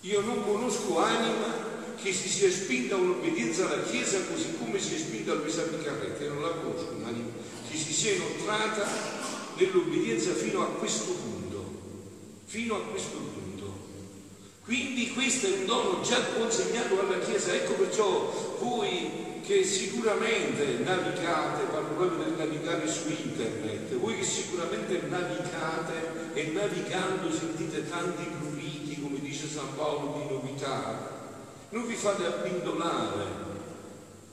Io 0.00 0.20
non 0.20 0.44
conosco 0.44 0.98
anima 0.98 1.63
che 2.04 2.12
si 2.12 2.28
sia 2.28 2.50
spinta 2.50 2.96
un'obbedienza 2.96 3.64
alla 3.64 3.82
Chiesa 3.84 4.20
così 4.30 4.58
come 4.58 4.78
si 4.78 4.94
è 4.94 4.98
spinta 4.98 5.32
a 5.32 5.36
Luisa 5.36 5.62
Piccarretta, 5.62 6.28
non 6.28 6.42
la 6.42 6.50
conosco, 6.50 6.92
ma 7.02 7.08
che 7.10 7.78
si 7.78 7.94
sia 7.94 8.12
inoltrata 8.12 8.86
nell'obbedienza 9.56 10.34
fino 10.34 10.60
a 10.60 10.66
questo 10.66 11.12
punto, 11.12 11.64
fino 12.44 12.74
a 12.76 12.80
questo 12.80 13.16
punto. 13.16 13.72
Quindi 14.64 15.14
questo 15.14 15.46
è 15.46 15.52
un 15.52 15.64
dono 15.64 16.02
già 16.02 16.22
consegnato 16.36 17.00
alla 17.00 17.20
Chiesa, 17.20 17.54
ecco 17.54 17.72
perciò 17.72 18.58
voi 18.60 19.40
che 19.46 19.64
sicuramente 19.64 20.80
navigate, 20.84 21.64
parlo 21.72 21.94
proprio 21.96 22.24
del 22.24 22.34
navigare 22.36 22.86
su 22.86 23.08
internet, 23.08 23.94
voi 23.94 24.18
che 24.18 24.24
sicuramente 24.24 25.00
navigate 25.08 26.32
e 26.34 26.50
navigando 26.52 27.32
sentite 27.32 27.88
tanti 27.88 28.24
pruriti, 28.38 29.00
come 29.00 29.20
dice 29.20 29.48
San 29.48 29.74
Paolo, 29.74 30.18
di 30.18 30.34
novità, 30.34 31.23
non 31.70 31.86
vi 31.86 31.94
fate 31.94 32.24
abbindolare, 32.24 33.42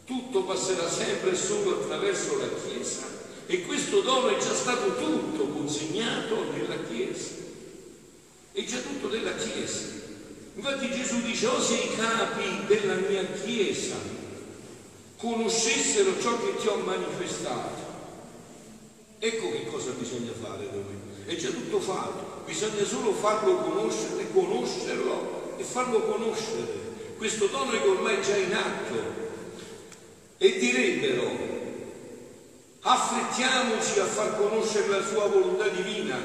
tutto 0.06 0.44
passerà 0.44 0.90
sempre 0.90 1.36
solo 1.36 1.82
attraverso 1.82 2.38
la 2.38 2.50
Chiesa 2.50 3.04
e 3.46 3.62
questo 3.64 4.02
dono 4.02 4.30
è 4.30 4.38
già 4.38 4.54
stato 4.54 4.96
tutto 4.96 5.48
consegnato 5.48 6.52
nella 6.52 6.84
Chiesa, 6.90 7.36
è 8.52 8.64
già 8.64 8.78
tutto 8.80 9.08
della 9.08 9.34
Chiesa. 9.36 10.00
Infatti 10.56 10.92
Gesù 10.92 11.22
dice, 11.22 11.48
o 11.48 11.62
se 11.62 11.76
i 11.76 11.96
capi 11.96 12.66
della 12.68 12.96
mia 12.96 13.26
Chiesa 13.26 13.96
conoscessero 15.18 16.20
ciò 16.20 16.38
che 16.40 16.58
ti 16.58 16.68
ho 16.68 16.76
manifestato, 16.78 17.90
ecco 19.20 19.52
che 19.52 19.66
cosa 19.68 19.92
bisogna 19.92 20.32
fare 20.42 20.68
noi. 20.72 21.10
È 21.26 21.36
già 21.36 21.50
tutto 21.50 21.80
fatto, 21.80 22.44
bisogna 22.46 22.84
solo 22.84 23.14
farlo 23.14 23.56
conoscere, 23.58 24.32
conoscerlo 24.34 25.56
e 25.58 25.64
farlo 25.64 26.02
conoscere. 26.02 26.81
Questo 27.22 27.46
dono 27.46 27.72
è 27.72 27.88
ormai 27.88 28.20
già 28.24 28.36
in 28.36 28.52
atto. 28.52 28.96
E 30.40 30.58
direbbero, 30.58 31.30
affrettiamoci 32.80 34.00
a 34.00 34.06
far 34.06 34.38
conoscere 34.38 34.88
la 34.88 35.06
sua 35.06 35.28
volontà 35.28 35.68
divina, 35.68 36.18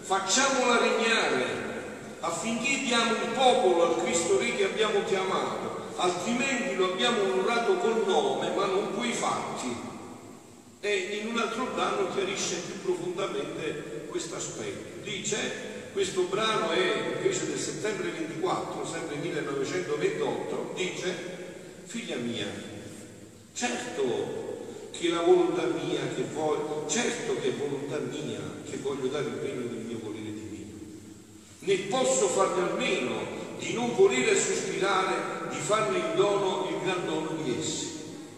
facciamola 0.00 0.80
regnare 0.80 1.44
affinché 2.18 2.80
diamo 2.80 3.12
il 3.12 3.30
popolo 3.36 3.84
al 3.84 4.02
Cristo 4.02 4.36
Re 4.40 4.56
che 4.56 4.64
abbiamo 4.64 5.04
chiamato, 5.04 5.92
altrimenti 5.94 6.74
lo 6.74 6.90
abbiamo 6.90 7.22
onorato 7.22 7.76
col 7.76 8.02
nome 8.04 8.50
ma 8.50 8.66
non 8.66 8.96
coi 8.96 9.12
fatti. 9.12 9.76
E 10.80 11.20
in 11.22 11.28
un 11.28 11.38
altro 11.38 11.66
brano 11.72 12.12
chiarisce 12.12 12.56
più 12.66 12.82
profondamente 12.82 14.06
questo 14.08 14.34
aspetto. 14.34 15.04
Dice, 15.04 15.71
questo 15.92 16.22
brano 16.22 16.70
è 16.70 17.16
invece 17.16 17.46
del 17.46 17.58
settembre 17.58 18.10
24, 18.10 18.86
sempre 18.86 19.16
1928, 19.16 20.72
dice, 20.76 21.14
figlia 21.84 22.16
mia, 22.16 22.46
certo 23.52 24.88
che 24.90 25.08
la 25.08 25.22
volontà 25.22 25.64
mia 25.66 26.00
che 26.14 26.24
voglio, 26.32 26.84
certo 26.88 27.36
che 27.40 27.48
è 27.48 27.52
volontà 27.52 27.98
mia 27.98 28.40
che 28.68 28.78
voglio 28.78 29.08
dare 29.08 29.26
il 29.26 29.34
regno 29.34 29.66
del 29.68 29.84
mio 29.84 29.98
volere 30.02 30.32
né 31.64 31.76
posso 31.88 32.26
farne 32.28 32.70
a 32.70 32.74
meno 32.74 33.40
di 33.58 33.72
non 33.72 33.94
volere 33.94 34.36
sospirare 34.36 35.48
di 35.50 35.58
farne 35.58 35.98
il 35.98 36.14
dono, 36.16 36.68
il 36.70 36.84
gran 36.84 37.06
dono 37.06 37.40
di 37.42 37.54
essi, 37.56 37.88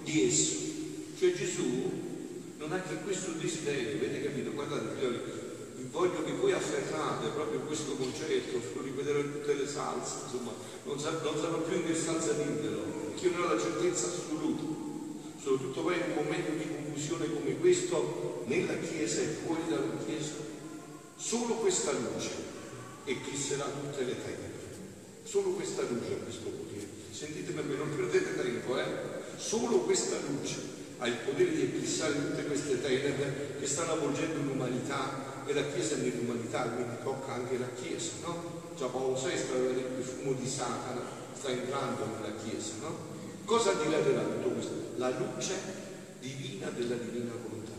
di 0.02 0.26
esso. 0.26 0.52
Cioè 1.18 1.32
Gesù 1.32 1.90
non 2.58 2.73
ha 2.73 2.82
che 2.82 2.96
questo 3.02 3.30
desiderio, 3.32 3.96
avete 3.96 4.23
capito? 4.25 4.50
Guardate, 4.52 4.94
figlioli, 4.99 5.20
voglio 5.94 6.24
che 6.24 6.32
voi 6.32 6.50
afferrate 6.50 7.28
proprio 7.28 7.60
questo 7.60 7.92
concetto, 7.94 8.60
lo 8.74 8.82
ripeterò 8.82 9.20
in 9.20 9.32
tutte 9.32 9.54
le 9.54 9.66
salse, 9.66 10.24
insomma, 10.24 10.50
non, 10.82 10.98
sa, 10.98 11.10
non 11.22 11.38
sarò 11.38 11.58
più 11.58 11.76
in 11.76 11.86
che 11.86 11.94
salsa 11.94 12.32
dirvelo, 12.32 12.82
perché 13.06 13.26
io 13.26 13.30
ne 13.30 13.44
ho 13.44 13.54
la 13.54 13.60
certezza 13.60 14.08
assoluta, 14.08 14.64
soprattutto 15.40 15.82
poi 15.82 15.94
in 15.94 16.02
un 16.10 16.24
momento 16.24 16.50
di 16.50 16.66
confusione 16.66 17.32
come 17.32 17.58
questo, 17.58 18.42
nella 18.46 18.76
Chiesa 18.78 19.20
e 19.20 19.38
fuori 19.46 19.62
dalla 19.68 19.96
Chiesa, 20.04 20.34
solo 21.14 21.54
questa 21.54 21.92
luce 21.92 22.30
eclisserà 23.04 23.64
tutte 23.64 24.04
le 24.04 24.16
tenebre. 24.20 24.62
Solo 25.22 25.50
questa 25.50 25.82
luce 25.82 26.12
ha 26.12 26.22
questo 26.22 26.48
potere. 26.48 26.88
Sentitemi 27.10 27.60
a 27.60 27.62
me, 27.62 27.76
non 27.76 27.94
perdete 27.94 28.34
tempo, 28.34 28.78
eh? 28.78 28.84
Solo 29.36 29.78
questa 29.78 30.16
luce 30.28 30.56
ha 30.98 31.06
il 31.06 31.16
potere 31.24 31.54
di 31.54 31.62
eclissare 31.62 32.14
tutte 32.14 32.44
queste 32.44 32.82
tenebre 32.82 33.56
che 33.58 33.66
stanno 33.66 33.92
avvolgendo 33.92 34.42
l'umanità 34.42 35.24
e 35.46 35.52
la 35.52 35.66
Chiesa 35.66 35.96
nell'umanità, 35.96 36.62
quindi 36.62 36.96
tocca 37.02 37.32
anche 37.32 37.58
la 37.58 37.68
Chiesa, 37.80 38.12
no? 38.22 38.62
Già 38.76 38.86
Paolo 38.86 39.14
VI 39.14 39.32
aveva 39.52 39.72
detto 39.72 39.98
il 39.98 40.04
fumo 40.04 40.32
di 40.32 40.48
Satana 40.48 41.02
sta 41.36 41.48
entrando 41.48 42.06
nella 42.06 42.34
Chiesa, 42.42 42.72
no? 42.80 43.12
Cosa 43.44 43.72
dilaterà 43.74 44.22
tutto 44.22 44.48
questo? 44.48 44.72
La 44.96 45.10
luce 45.10 45.54
divina 46.20 46.68
della 46.70 46.96
divina 46.96 47.32
volontà, 47.42 47.72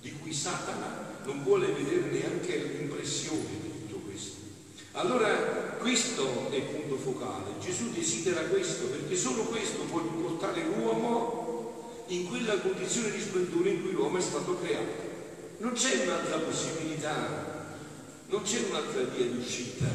di 0.00 0.12
cui 0.20 0.32
Satana 0.32 1.16
non 1.24 1.42
vuole 1.42 1.66
vedere 1.72 2.10
neanche 2.10 2.56
l'impressione 2.56 3.58
allora 4.98 5.28
questo 5.78 6.50
è 6.50 6.56
il 6.56 6.62
punto 6.62 6.96
focale. 6.96 7.60
Gesù 7.60 7.90
desidera 7.92 8.40
questo 8.42 8.86
perché 8.86 9.14
solo 9.14 9.44
questo 9.44 9.82
può 9.84 10.00
portare 10.00 10.64
l'uomo 10.64 12.02
in 12.08 12.26
quella 12.26 12.58
condizione 12.58 13.12
di 13.12 13.20
splendore 13.20 13.70
in 13.70 13.82
cui 13.82 13.92
l'uomo 13.92 14.18
è 14.18 14.20
stato 14.20 14.58
creato. 14.58 15.07
Non 15.58 15.72
c'è 15.72 16.04
un'altra 16.04 16.38
possibilità, 16.38 17.74
non 18.26 18.42
c'è 18.42 18.60
un'altra 18.68 19.02
via 19.02 19.26
di 19.26 19.38
uscita. 19.38 19.86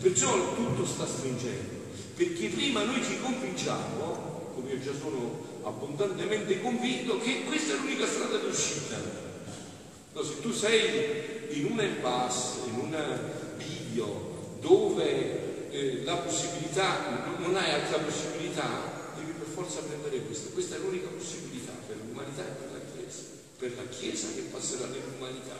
Perciò 0.00 0.54
tutto 0.54 0.86
sta 0.86 1.06
stringendo. 1.06 1.78
Perché 2.14 2.48
prima 2.48 2.84
noi 2.84 3.02
ci 3.04 3.20
convinciamo, 3.20 4.52
come 4.54 4.70
io 4.70 4.80
già 4.80 4.92
sono 4.98 5.60
abbondantemente 5.62 6.62
convinto, 6.62 7.18
che 7.18 7.44
questa 7.44 7.74
è 7.74 7.76
l'unica 7.76 8.06
strada 8.06 8.38
d'uscita. 8.38 8.96
No, 10.12 10.22
se 10.22 10.40
tu 10.40 10.52
sei 10.52 11.48
in 11.50 11.66
un 11.66 11.80
impasse, 11.80 12.68
in 12.68 12.78
un 12.78 13.20
bivio, 13.58 14.56
dove 14.60 15.70
eh, 15.70 16.02
la 16.04 16.16
possibilità, 16.16 17.26
non 17.38 17.56
hai 17.56 17.72
altra 17.72 17.98
possibilità, 17.98 19.12
devi 19.16 19.32
per 19.32 19.48
forza 19.48 19.80
prendere 19.80 20.24
questa. 20.24 20.48
Questa 20.50 20.76
è 20.76 20.78
l'unica 20.78 21.08
possibilità 21.08 21.72
per 21.86 21.96
l'umanità 22.06 22.42
e 22.42 22.52
per 22.52 22.68
la 22.72 22.79
per 23.60 23.74
la 23.76 23.86
Chiesa 23.94 24.28
che 24.34 24.48
passerà 24.50 24.86
nell'umanità. 24.86 25.54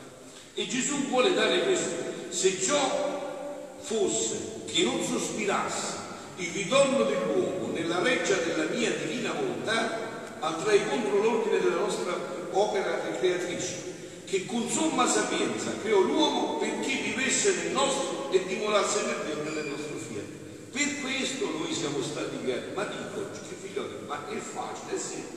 E 0.54 0.66
Gesù 0.66 1.06
vuole 1.08 1.34
dare 1.34 1.64
questo. 1.64 1.94
Se 2.30 2.58
ciò 2.58 3.76
fosse 3.78 4.62
che 4.64 4.82
non 4.82 5.04
sospirasse 5.04 6.08
il 6.36 6.50
ritorno 6.52 7.04
dell'uomo 7.04 7.70
nella 7.72 8.00
reggia 8.00 8.36
della 8.36 8.64
mia 8.74 8.90
divina 8.90 9.32
volontà, 9.32 10.38
andrei 10.40 10.80
contro 10.88 11.22
l'ordine 11.22 11.60
della 11.60 11.80
nostra 11.80 12.16
opera 12.52 12.98
creatrice 13.18 13.88
che 14.24 14.46
con 14.46 14.66
somma 14.70 15.06
sapienza 15.06 15.72
creò 15.82 16.00
l'uomo 16.00 16.56
perché 16.56 17.02
vivesse 17.02 17.52
nel 17.56 17.72
nostro 17.72 18.30
e 18.30 18.46
dimorasse 18.46 19.02
nel 19.02 19.16
Dio 19.26 19.42
nelle 19.42 19.68
nostre 19.68 19.96
fiere. 19.98 20.26
Per 20.70 21.00
questo 21.02 21.50
noi 21.50 21.74
siamo 21.74 22.00
stati 22.00 22.38
creati, 22.42 22.72
ma 22.74 22.84
dico, 22.84 23.28
che 23.32 23.56
figlioli, 23.60 24.06
ma 24.06 24.28
è 24.28 24.36
facile, 24.36 24.94
è 24.94 24.98
semplice. 24.98 25.29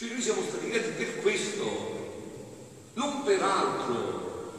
Cioè 0.00 0.08
noi 0.08 0.22
siamo 0.22 0.40
stati 0.48 0.70
creati 0.70 0.92
per 0.92 1.20
questo, 1.20 1.62
non 2.94 3.22
per 3.22 3.42
altro. 3.42 4.54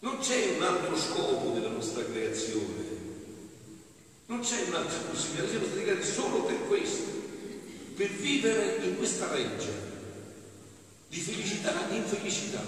Non 0.00 0.18
c'è 0.18 0.56
un 0.56 0.62
altro 0.64 0.98
scopo 0.98 1.50
della 1.50 1.68
nostra 1.68 2.04
creazione. 2.04 2.88
Non 4.26 4.40
c'è 4.40 4.64
un'altra 4.66 4.98
possibilità, 5.08 5.42
noi 5.42 5.50
siamo 5.50 5.66
stati 5.66 5.82
creati 5.84 6.04
solo 6.04 6.42
per 6.42 6.66
questo, 6.66 7.08
per 7.94 8.08
vivere 8.08 8.84
in 8.84 8.96
questa 8.96 9.30
reggia 9.30 9.70
di 11.06 11.20
felicità 11.20 11.88
e 11.88 11.94
infelicità. 11.94 12.62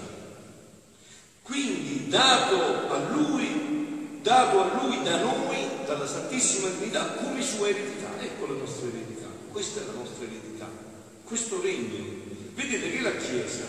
Quindi 1.41 2.07
dato 2.07 2.89
a 2.89 3.09
lui, 3.09 4.19
dato 4.21 4.61
a 4.61 4.81
lui 4.81 5.03
da 5.03 5.19
noi, 5.19 5.57
dalla 5.85 6.07
Santissima 6.07 6.69
Trinità, 6.69 7.15
come 7.15 7.41
sua 7.41 7.67
eredità. 7.67 8.17
Ecco 8.21 8.45
la 8.47 8.59
nostra 8.59 8.87
eredità, 8.87 9.27
questa 9.51 9.81
è 9.81 9.85
la 9.87 9.91
nostra 9.91 10.23
eredità, 10.23 10.91
questo 11.23 11.61
regno. 11.61 12.21
Vedete 12.53 12.91
che 12.91 13.01
la 13.01 13.15
Chiesa, 13.15 13.65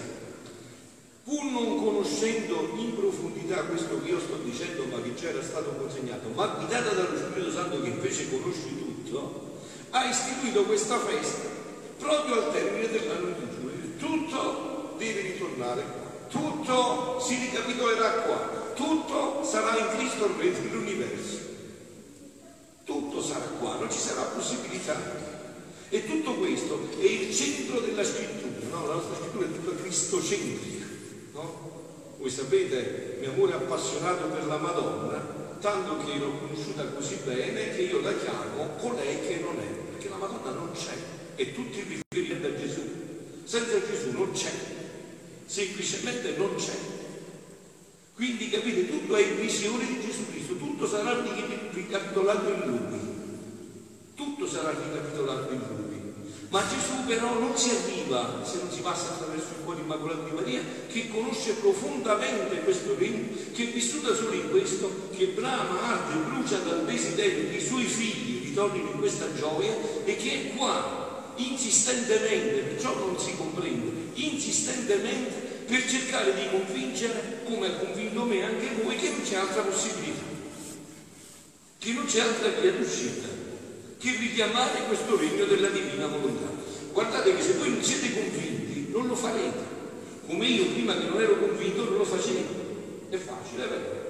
pur 1.25 1.44
non 1.44 1.82
conoscendo 1.82 2.75
in 2.76 2.94
profondità 2.94 3.62
questo 3.64 4.02
che 4.02 4.11
io 4.11 4.20
sto 4.20 4.37
dicendo, 4.44 4.84
ma 4.84 5.00
che 5.00 5.14
già 5.14 5.28
era 5.28 5.42
stato 5.42 5.70
consegnato, 5.70 6.28
ma 6.34 6.46
guidata 6.46 6.90
dallo 6.90 7.16
Spirito 7.16 7.50
Santo 7.50 7.80
che 7.80 7.88
invece 7.88 8.28
conosce 8.30 8.68
tutto, 8.76 9.62
ha 9.90 10.04
istituito 10.08 10.64
questa 10.64 10.99
festa 10.99 11.49
proprio 11.99 12.44
al 12.44 12.52
termine 12.52 12.88
dell'anno 12.88 13.28
di 13.28 13.46
giugno 13.54 13.64
tutto 13.99 14.94
deve 14.99 15.20
ritornare 15.20 15.82
qua, 15.82 16.28
tutto 16.28 17.20
si 17.20 17.37
ricapitolerà 17.37 18.11
qua, 18.23 18.73
tutto 18.75 19.42
sarà 19.44 19.78
in 19.78 19.96
Cristo 19.96 20.26
il 20.26 20.34
Re 20.38 20.52
dell'universo. 20.52 21.42
Tutto 22.84 23.23
sarà 23.23 23.46
qua, 23.58 23.76
non 23.76 23.90
ci 23.90 23.99
sarà 23.99 24.23
possibilità. 24.23 24.94
E 25.88 26.04
questo 26.76 27.00
è 27.00 27.04
il 27.04 27.35
centro 27.35 27.81
della 27.81 28.04
scrittura, 28.04 28.69
no? 28.71 28.87
La 28.87 28.95
nostra 28.95 29.16
scrittura 29.16 29.47
è 29.47 29.52
tutta 29.52 29.83
cristocentrica, 29.83 30.87
no? 31.33 31.73
Voi 32.19 32.31
sapete, 32.31 33.19
mio 33.21 33.33
amore 33.33 33.52
appassionato 33.54 34.26
per 34.28 34.47
la 34.47 34.59
Madonna, 34.59 35.57
tanto 35.61 36.04
che 36.04 36.19
l'ho 36.19 36.38
conosciuta 36.38 36.85
così 36.87 37.19
bene 37.25 37.75
che 37.75 37.83
io 37.83 38.00
la 38.00 38.14
chiamo 38.14 38.76
colei 38.81 39.21
che 39.26 39.40
non 39.40 39.59
è, 39.59 39.93
perché 39.93 40.09
la 40.09 40.16
Madonna 40.16 40.50
non 40.50 40.71
c'è, 40.73 40.95
è 41.35 41.52
tutto 41.52 41.78
il 41.78 41.85
riferimento 41.85 42.47
a 42.47 42.57
Gesù. 42.59 42.83
Senza 43.45 43.78
Gesù 43.87 44.12
non 44.12 44.33
c'è, 44.33 44.50
semplicemente 45.47 46.35
non 46.37 46.54
c'è. 46.57 46.76
Quindi 48.14 48.49
capite, 48.49 48.88
tutto 48.88 49.16
è 49.16 49.23
in 49.23 49.40
visione 49.40 49.87
di 49.87 50.00
Gesù 50.00 50.31
Cristo, 50.31 50.54
tutto 50.57 50.87
sarà 50.87 51.21
ricapitolato 51.73 52.49
in 52.49 52.61
lui. 52.64 53.12
Tutto 54.14 54.47
sarà 54.47 54.71
ricapitolato 54.71 55.52
in 55.52 55.61
lui. 55.69 55.84
Ma 56.54 56.62
Gesù 56.68 57.04
però 57.04 57.37
non 57.40 57.56
si 57.56 57.70
arriva, 57.70 58.40
se 58.44 58.58
non 58.58 58.70
si 58.70 58.78
passa 58.78 59.14
attraverso 59.14 59.49
il 59.58 59.64
cuore 59.64 59.80
immacolato 59.80 60.23
di 60.23 60.37
Maria, 60.37 60.62
che 60.87 61.08
conosce 61.08 61.54
profondamente 61.54 62.61
questo 62.61 62.94
regno, 62.96 63.26
che 63.52 63.64
è 63.64 63.73
vissuta 63.73 64.14
solo 64.14 64.34
in 64.34 64.50
questo, 64.50 65.08
che 65.16 65.26
brama, 65.34 65.82
arde, 65.82 66.14
brucia 66.30 66.58
dal 66.58 66.84
desiderio 66.84 67.50
che 67.50 67.56
i 67.56 67.61
suoi 67.61 67.82
figli 67.82 68.44
ritornino 68.44 68.88
in 68.92 69.00
questa 69.00 69.34
gioia 69.34 69.75
e 70.04 70.14
che 70.14 70.30
è 70.30 70.54
qua 70.54 71.32
insistentemente, 71.34 72.61
perciò 72.61 72.96
non 72.99 73.18
si 73.18 73.34
comprende, 73.37 74.12
insistentemente 74.14 75.64
per 75.66 75.90
cercare 75.90 76.34
di 76.34 76.50
convincere, 76.52 77.40
come 77.46 77.66
ha 77.66 77.78
convinto 77.78 78.23
me 78.23 78.44
anche 78.44 78.68
voi, 78.80 78.94
che 78.94 79.08
non 79.08 79.23
c'è 79.23 79.34
altra 79.34 79.62
possibilità, 79.62 80.23
che 81.80 81.92
non 81.94 82.04
c'è 82.04 82.20
altra 82.20 82.49
via 82.61 82.70
d'uscita, 82.70 83.42
che 84.04 84.16
richiamare 84.18 84.84
questo 84.87 85.16
regno 85.16 85.46
della 85.46 85.68
divina 85.68 86.06
volontà. 86.06 86.44
Guardate 86.92 87.34
che 87.34 87.42
se 87.42 87.54
voi 87.54 87.70
non 87.70 87.82
siete 87.82 88.12
convinti, 88.12 88.88
non 88.90 89.06
lo 89.06 89.14
farete. 89.14 89.73
Come 90.26 90.46
io 90.46 90.66
prima 90.66 90.94
che 90.94 91.06
non 91.08 91.23
ero 91.23 91.38
convinto 91.38 91.84
non 91.84 91.96
lo 91.96 92.04
facevo. 92.04 93.08
È 93.08 93.16
facile, 93.16 93.64
è 93.64 93.68
vero? 93.68 94.02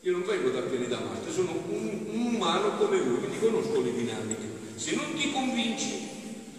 Io 0.00 0.12
non 0.12 0.24
vengo 0.24 0.48
da 0.48 0.60
pianeta 0.62 0.98
Marte, 0.98 1.30
sono 1.30 1.62
un, 1.68 2.06
un 2.10 2.34
umano 2.34 2.76
come 2.78 3.00
voi, 3.00 3.18
quindi 3.18 3.38
conosco 3.38 3.80
le 3.80 3.94
dinamiche. 3.94 4.48
Se 4.74 4.96
non 4.96 5.14
ti 5.14 5.30
convinci, 5.30 6.08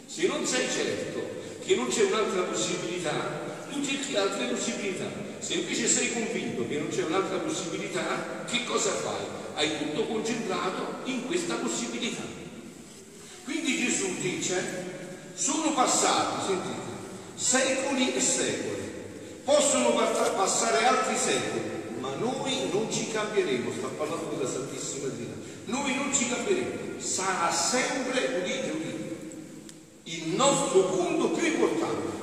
se 0.06 0.28
non 0.28 0.46
sei 0.46 0.70
certo 0.70 1.20
che 1.66 1.76
non 1.76 1.88
c'è 1.88 2.04
un'altra 2.04 2.44
possibilità, 2.44 3.66
tu 3.70 3.84
cerchi 3.84 4.16
altre 4.16 4.46
possibilità. 4.48 5.10
Se 5.40 5.56
invece 5.56 5.86
sei 5.86 6.14
convinto 6.14 6.66
che 6.66 6.78
non 6.78 6.88
c'è 6.88 7.04
un'altra 7.04 7.40
possibilità, 7.40 8.46
che 8.50 8.64
cosa 8.64 8.92
fai? 8.92 9.41
Hai 9.56 9.78
tutto 9.78 10.06
concentrato 10.08 11.00
in 11.06 11.26
questa 11.28 11.56
possibilità. 11.56 12.24
Quindi 13.44 13.78
Gesù 13.78 14.16
dice, 14.20 15.00
sono 15.34 15.74
passati, 15.74 16.46
sentite, 16.48 16.92
secoli 17.36 18.14
e 18.14 18.22
secoli, 18.22 18.92
possono 19.44 19.94
passare 19.94 20.86
altri 20.86 21.18
secoli, 21.18 21.62
ma 22.00 22.14
noi 22.16 22.70
non 22.72 22.92
ci 22.92 23.10
cambieremo, 23.12 23.72
sta 23.72 23.88
parlando 23.88 24.36
della 24.36 24.50
Santissima 24.50 25.08
Trinità, 25.10 25.36
noi 25.66 25.96
non 25.96 26.14
ci 26.14 26.30
cambieremo, 26.30 27.00
sarà 27.00 27.52
sempre, 27.52 28.42
udite, 28.42 28.72
udite, 28.72 29.18
il 30.04 30.36
nostro 30.36 30.84
punto 30.86 31.30
più 31.30 31.46
importante 31.46 32.21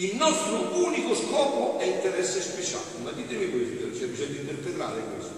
il 0.00 0.16
nostro 0.16 0.82
unico 0.82 1.14
scopo 1.14 1.78
è 1.78 1.84
interesse 1.84 2.40
speciale. 2.40 2.84
Ma 3.02 3.10
ditemi 3.10 3.92
c'è 3.92 4.06
bisogno 4.06 4.30
di 4.30 4.38
interpretare 4.38 5.02
questo. 5.14 5.32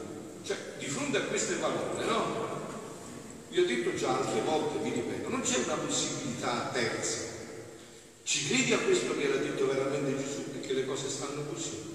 Cioè, 0.45 0.57
di 0.79 0.87
fronte 0.87 1.17
a 1.17 1.23
queste 1.23 1.55
parole, 1.55 2.05
no? 2.05 2.51
Vi 3.49 3.59
ho 3.59 3.67
detto 3.67 3.95
già 3.95 4.17
altre 4.17 4.41
volte, 4.43 4.79
vi 4.79 4.91
ripeto, 4.91 5.29
non 5.29 5.41
c'è 5.41 5.59
una 5.65 5.75
possibilità 5.75 6.71
terza. 6.73 7.31
Ci 8.23 8.47
credi 8.47 8.73
a 8.73 8.79
questo 8.79 9.17
che 9.17 9.25
era 9.25 9.37
detto 9.37 9.67
veramente 9.67 10.17
Gesù 10.17 10.45
e 10.55 10.61
che 10.61 10.73
le 10.75 10.87
cose 10.87 11.09
stanno 11.09 11.43
così? 11.53 11.91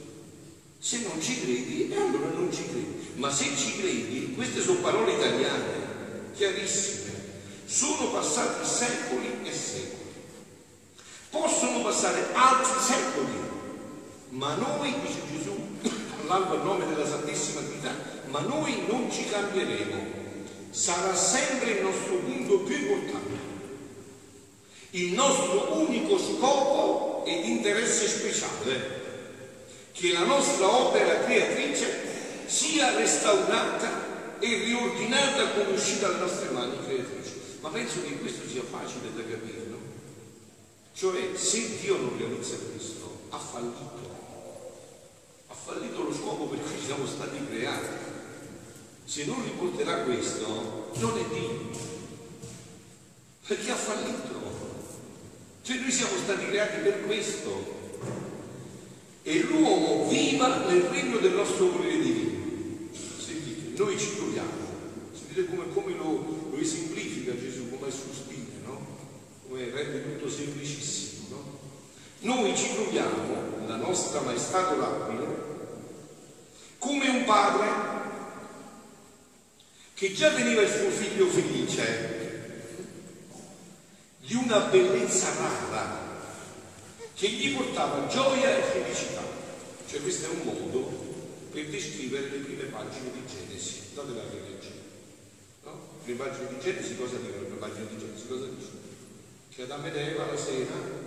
Se 0.77 0.99
non 0.99 1.21
ci 1.21 1.39
credi, 1.39 1.93
allora 1.95 2.29
non 2.33 2.51
ci 2.51 2.63
credi. 2.63 3.11
Ma 3.15 3.31
se 3.31 3.45
ci 3.55 3.79
credi, 3.79 4.33
queste 4.35 4.61
sono 4.61 4.81
parole 4.81 5.13
italiane, 5.13 6.31
chiarissime. 6.35 7.15
Sono 7.65 8.11
passati 8.11 8.67
secoli 8.67 9.27
e 9.43 9.51
secoli. 9.51 9.96
Possono 11.29 11.81
passare 11.81 12.27
altri 12.33 12.81
secoli, 12.81 13.33
ma 14.29 14.55
noi, 14.55 14.93
dice 15.01 15.19
Gesù, 15.31 15.55
parlando 16.15 16.59
a 16.59 16.63
nome 16.63 16.87
della 16.87 17.05
Santissima 17.05 17.61
Trinità, 17.61 17.91
ma 18.27 18.39
noi 18.39 18.85
non 18.87 19.11
ci 19.11 19.25
cambieremo. 19.25 20.15
Sarà 20.69 21.15
sempre 21.15 21.71
il 21.71 21.83
nostro 21.83 22.15
punto 22.15 22.59
più 22.59 22.75
importante. 22.75 23.35
Il 24.91 25.13
nostro 25.13 25.79
unico 25.79 26.17
scopo 26.17 27.23
ed 27.25 27.45
interesse 27.45 28.07
speciale, 28.07 29.05
che 29.91 30.13
la 30.13 30.23
nostra 30.23 30.69
opera 30.69 31.23
creatrice 31.23 32.45
sia 32.45 32.95
restaurata 32.95 34.37
e 34.39 34.47
riordinata 34.47 35.49
come 35.49 35.75
uscita 35.75 36.07
dalle 36.07 36.19
nostre 36.19 36.49
mani 36.51 36.77
creatrici. 36.85 37.33
Ma 37.59 37.69
penso 37.69 38.01
che 38.03 38.17
questo 38.17 38.47
sia 38.47 38.61
facile 38.69 39.13
da 39.15 39.23
capire, 39.23 39.65
no? 39.69 39.76
Cioè, 40.97 41.29
se 41.35 41.77
Dio 41.79 41.95
non 41.95 42.17
realizza 42.17 42.55
questo, 42.55 43.19
ha 43.29 43.37
fallito. 43.37 44.01
Ha 45.45 45.53
fallito 45.53 46.01
lo 46.01 46.11
scopo 46.11 46.45
per 46.45 46.59
cui 46.59 46.83
siamo 46.83 47.05
stati 47.05 47.37
creati. 47.45 47.87
Se 49.05 49.25
non 49.25 49.43
riporterà 49.43 50.01
questo, 50.01 50.89
non 50.95 51.17
è 51.19 51.23
Dio. 51.31 51.69
Perché 53.45 53.69
ha 53.69 53.75
fallito. 53.75 54.35
Cioè 55.61 55.77
noi 55.77 55.91
siamo 55.91 56.17
stati 56.17 56.47
creati 56.47 56.81
per 56.81 57.05
questo. 57.05 57.75
E 59.21 59.41
l'uomo 59.43 60.07
viva 60.09 60.65
nel 60.65 60.81
regno 60.81 61.19
del 61.19 61.33
nostro 61.33 61.69
volere 61.69 61.99
divino. 61.99 62.89
Sentite, 63.19 63.77
noi 63.79 63.99
ci 63.99 64.15
troviamo. 64.15 64.49
Sentite 65.13 65.45
come, 65.45 65.71
come 65.71 65.93
lo, 65.95 66.49
lo 66.49 66.57
esemplifica 66.57 67.37
Gesù, 67.37 67.69
come 67.69 67.87
è 67.87 67.91
sul 67.91 68.15
stile, 68.15 68.61
no? 68.65 68.97
come 69.47 69.69
rende 69.69 70.03
tutto 70.03 70.29
semplicissimo. 70.29 71.27
No? 71.29 71.59
Noi 72.19 72.55
ci 72.55 72.73
troviamo, 72.73 73.65
la 73.67 73.75
nostra 73.75 74.21
maestà 74.21 74.67
adorabile, 74.67 75.25
come 76.79 77.09
un 77.09 77.23
padre 77.25 77.67
che 79.93 80.13
già 80.13 80.29
veniva 80.29 80.61
il 80.61 80.69
suo 80.69 80.89
figlio 80.89 81.27
felice 81.27 82.15
di 84.19 84.35
una 84.35 84.59
bellezza 84.61 85.27
rara 85.35 86.05
che 87.13 87.29
gli 87.29 87.55
portava 87.55 88.07
gioia 88.07 88.57
e 88.57 88.61
felicità. 88.61 89.21
Cioè 89.87 90.01
questo 90.01 90.27
è 90.27 90.29
un 90.33 90.41
modo 90.43 91.05
per 91.51 91.65
descrivere 91.67 92.29
le 92.29 92.37
prime 92.37 92.63
pagine 92.63 93.11
di 93.11 93.23
Genesi. 93.25 93.93
Date 93.93 94.13
la 94.13 94.23
rileggere. 94.29 94.75
No? 95.63 95.87
Le 96.03 96.13
pagine 96.13 96.47
di 96.49 96.59
Genesi 96.59 96.95
cosa 96.97 97.15
dicono 97.17 97.49
le 97.49 97.55
pagine 97.55 97.87
di 97.87 97.97
Genesi? 97.97 98.27
Cosa 98.27 98.45
dicono? 98.45 98.85
che 99.57 99.63
Adamo 99.63 99.87
ed 99.87 99.95
Eva 99.95 100.27
la 100.27 100.37
sera 100.37 101.06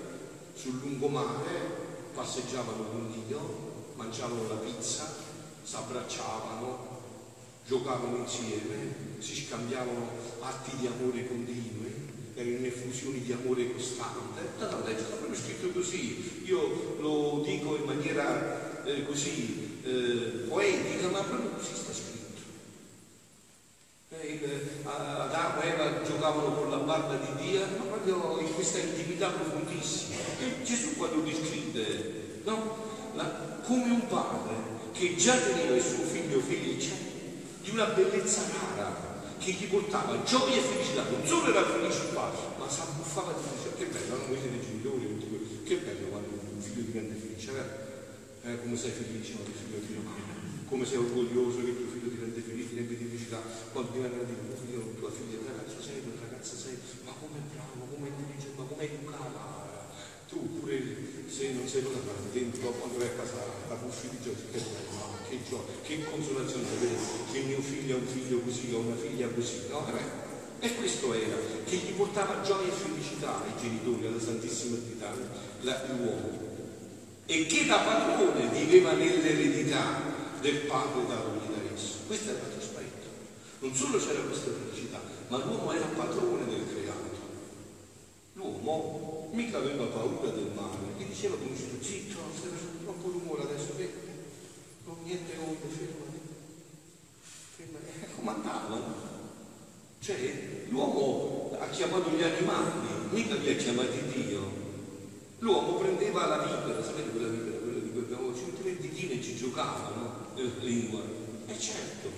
sul 0.55 0.79
lungomare 0.81 1.89
passeggiavano 2.13 2.85
con 2.85 3.13
Dio, 3.27 3.93
mangiavano 3.97 4.49
la 4.49 4.57
pizza, 4.57 5.15
si 5.63 5.77
abbracciavano, 5.77 6.99
giocavano 7.67 8.17
insieme, 8.17 9.19
si 9.19 9.47
scambiavano 9.47 10.11
atti 10.41 10.77
di 10.77 10.87
amore 10.87 11.27
continui, 11.27 12.09
erano 12.35 12.67
effusioni 12.67 13.21
di 13.21 13.33
amore 13.33 13.73
costante. 13.73 14.41
A 14.59 14.79
leggere, 14.85 15.17
proprio 15.17 15.35
scritto 15.35 15.71
così. 15.71 16.43
Io 16.45 16.97
lo 16.99 17.43
dico 17.45 17.77
in 17.77 17.85
maniera 17.85 18.85
eh, 18.85 19.07
così 19.07 19.81
eh, 19.85 20.47
poetica, 20.49 21.09
ma 21.09 21.23
proprio 21.23 21.51
così 21.51 21.75
sta 21.75 21.93
scritto. 21.93 22.19
Adamo 24.83 25.63
e 25.63 25.69
Eva 25.69 26.03
giocavano 26.03 26.55
con 26.55 26.71
la 26.71 26.79
barba 26.79 27.17
di 27.17 27.43
Dio, 27.43 27.61
ma 27.61 27.85
proprio 27.85 28.40
questa 28.61 28.79
intimità 28.79 29.29
profondissima. 29.29 30.17
Gesù 30.63 30.95
quando 30.97 31.23
descrive, 31.23 32.43
no? 32.45 32.89
La, 33.15 33.59
come 33.65 33.91
un 33.91 34.07
padre 34.07 34.53
che 34.93 35.17
già 35.17 35.35
teneva 35.35 35.75
il 35.77 35.83
suo 35.83 36.05
figlio 36.05 36.41
felice 36.41 36.93
di 37.63 37.71
una 37.71 37.87
bellezza 37.87 38.43
rara, 38.53 39.25
che 39.39 39.53
gli 39.53 39.65
portava 39.65 40.23
gioia 40.25 40.57
e 40.57 40.61
felicità, 40.61 41.05
non 41.09 41.27
solo 41.27 41.49
era 41.49 41.65
felice 41.65 42.03
il 42.03 42.13
padre, 42.13 42.41
ma 42.59 42.69
si 42.69 42.81
abbuffava 42.81 43.33
di 43.33 43.49
felicità. 43.49 43.77
Che 43.81 43.87
bello, 43.87 44.17
non 44.19 44.29
voi 44.29 44.39
siete 44.39 44.61
genitori, 44.61 45.63
che 45.65 45.77
bello 45.77 46.07
quando 46.09 46.29
un 46.29 46.61
figlio 46.61 46.83
diventa 46.83 47.15
felice, 47.19 47.53
vero? 47.53 47.89
Eh, 48.45 48.61
come 48.61 48.77
sei 48.77 48.91
felice 48.91 49.33
quando 49.33 49.51
il 49.51 49.57
figlio 49.57 49.79
come 50.69 50.85
sei 50.85 50.99
orgoglioso 50.99 51.65
che 51.65 51.75
tuo 51.75 51.91
figlio 51.91 52.11
diventa 52.15 52.41
felice, 52.47 52.69
diventa 52.69 52.93
di 52.93 53.09
felicità, 53.09 53.43
quando 53.73 53.91
diventa 53.91 54.23
di 54.23 54.35
tuo 54.37 54.55
figlio, 54.55 54.95
tua 55.01 55.11
figlia, 55.11 55.43
ragazza 55.49 55.83
sei, 55.83 56.05
tua 56.05 56.30
ragazza 56.41 56.57
sei, 56.57 56.79
ma 57.05 57.13
bravo, 57.21 57.85
come 57.93 58.09
è 58.09 58.11
intelligente, 58.17 58.57
ma 58.57 58.65
come 58.65 58.81
è 58.81 58.91
educata. 58.91 59.59
Tu 60.27 60.61
pure 60.61 60.81
se 61.29 61.53
non 61.53 61.69
sei 61.69 61.85
una 61.85 62.01
dentro 62.33 62.71
quando 62.71 62.99
vai 62.99 63.09
a 63.09 63.11
casa 63.11 63.45
la 63.69 63.75
buffi 63.75 64.09
di 64.09 64.19
gioia, 64.23 64.37
che 64.51 64.59
no? 64.59 65.19
che 65.29 65.39
gioia, 65.47 65.75
che 65.83 66.05
consolazione 66.05 66.65
sapere 66.65 66.97
che 67.33 67.41
mio 67.41 67.61
figlio 67.61 67.97
ha 67.97 67.99
un 67.99 68.07
figlio 68.07 68.39
così, 68.41 68.73
ho 68.73 68.79
una 68.79 68.97
figlia 68.97 69.29
così, 69.29 69.67
no? 69.69 69.87
Eh? 69.89 70.67
E 70.67 70.75
questo 70.77 71.13
era, 71.13 71.37
che 71.65 71.77
gli 71.77 71.93
portava 71.93 72.43
gioia 72.43 72.69
e 72.69 72.71
felicità 72.71 73.43
ai 73.43 73.61
genitori, 73.61 74.07
alla 74.07 74.21
Santissima 74.21 74.77
Trinità, 74.77 75.13
l'uomo. 75.61 76.49
E 77.27 77.47
che 77.47 77.67
da 77.67 77.79
padrone 77.79 78.49
viveva 78.49 78.93
nell'eredità 78.93 80.03
del 80.41 80.57
padre 80.67 81.07
da 81.07 81.23
esso. 81.75 81.99
Questo 82.07 82.31
era 82.31 82.39
l'altro 82.39 82.61
aspetto. 82.61 83.09
Non 83.61 83.75
solo 83.75 83.99
c'era 83.99 84.21
questa 84.21 84.51
felicità, 84.51 84.70
ma 85.31 85.39
l'uomo 85.39 85.73
era 85.73 85.87
padrone 85.87 86.45
del 86.45 86.67
creato. 86.67 87.19
L'uomo 88.33 89.31
mica 89.33 89.59
aveva 89.59 89.85
paura 89.85 90.29
del 90.31 90.51
male, 90.55 90.77
gli 90.99 91.05
diceva 91.05 91.37
come 91.37 91.57
si 91.57 91.79
zitto, 91.81 92.19
non 92.21 92.33
stai 92.37 92.51
facendo 92.51 92.83
troppo 92.83 93.11
rumore 93.11 93.43
adesso, 93.43 93.77
che 93.77 93.93
non 94.85 94.97
niente 95.05 95.37
onde, 95.39 95.67
fermati. 95.69 96.19
comandavano. 98.17 99.09
Cioè, 100.01 100.67
l'uomo 100.69 101.57
ha 101.61 101.69
chiamato 101.69 102.11
gli 102.11 102.23
animali, 102.23 102.71
mica 103.11 103.35
li 103.35 103.51
ha 103.51 103.57
chiamati 103.57 104.03
Dio. 104.13 104.59
L'uomo 105.39 105.75
prendeva 105.75 106.27
la 106.27 106.39
vipera, 106.39 106.83
sapete 106.83 107.11
quella 107.11 107.29
vipera, 107.29 107.59
quella 107.59 107.79
di 107.79 107.91
cui 107.93 108.01
abbiamo 108.01 108.35
cinque 108.35 108.77
ditine 108.79 109.15
e 109.15 109.23
ci 109.23 109.37
giocavano 109.37 110.33
nella 110.35 110.51
lingua. 110.59 111.03
E 111.47 111.59
certo, 111.59 112.09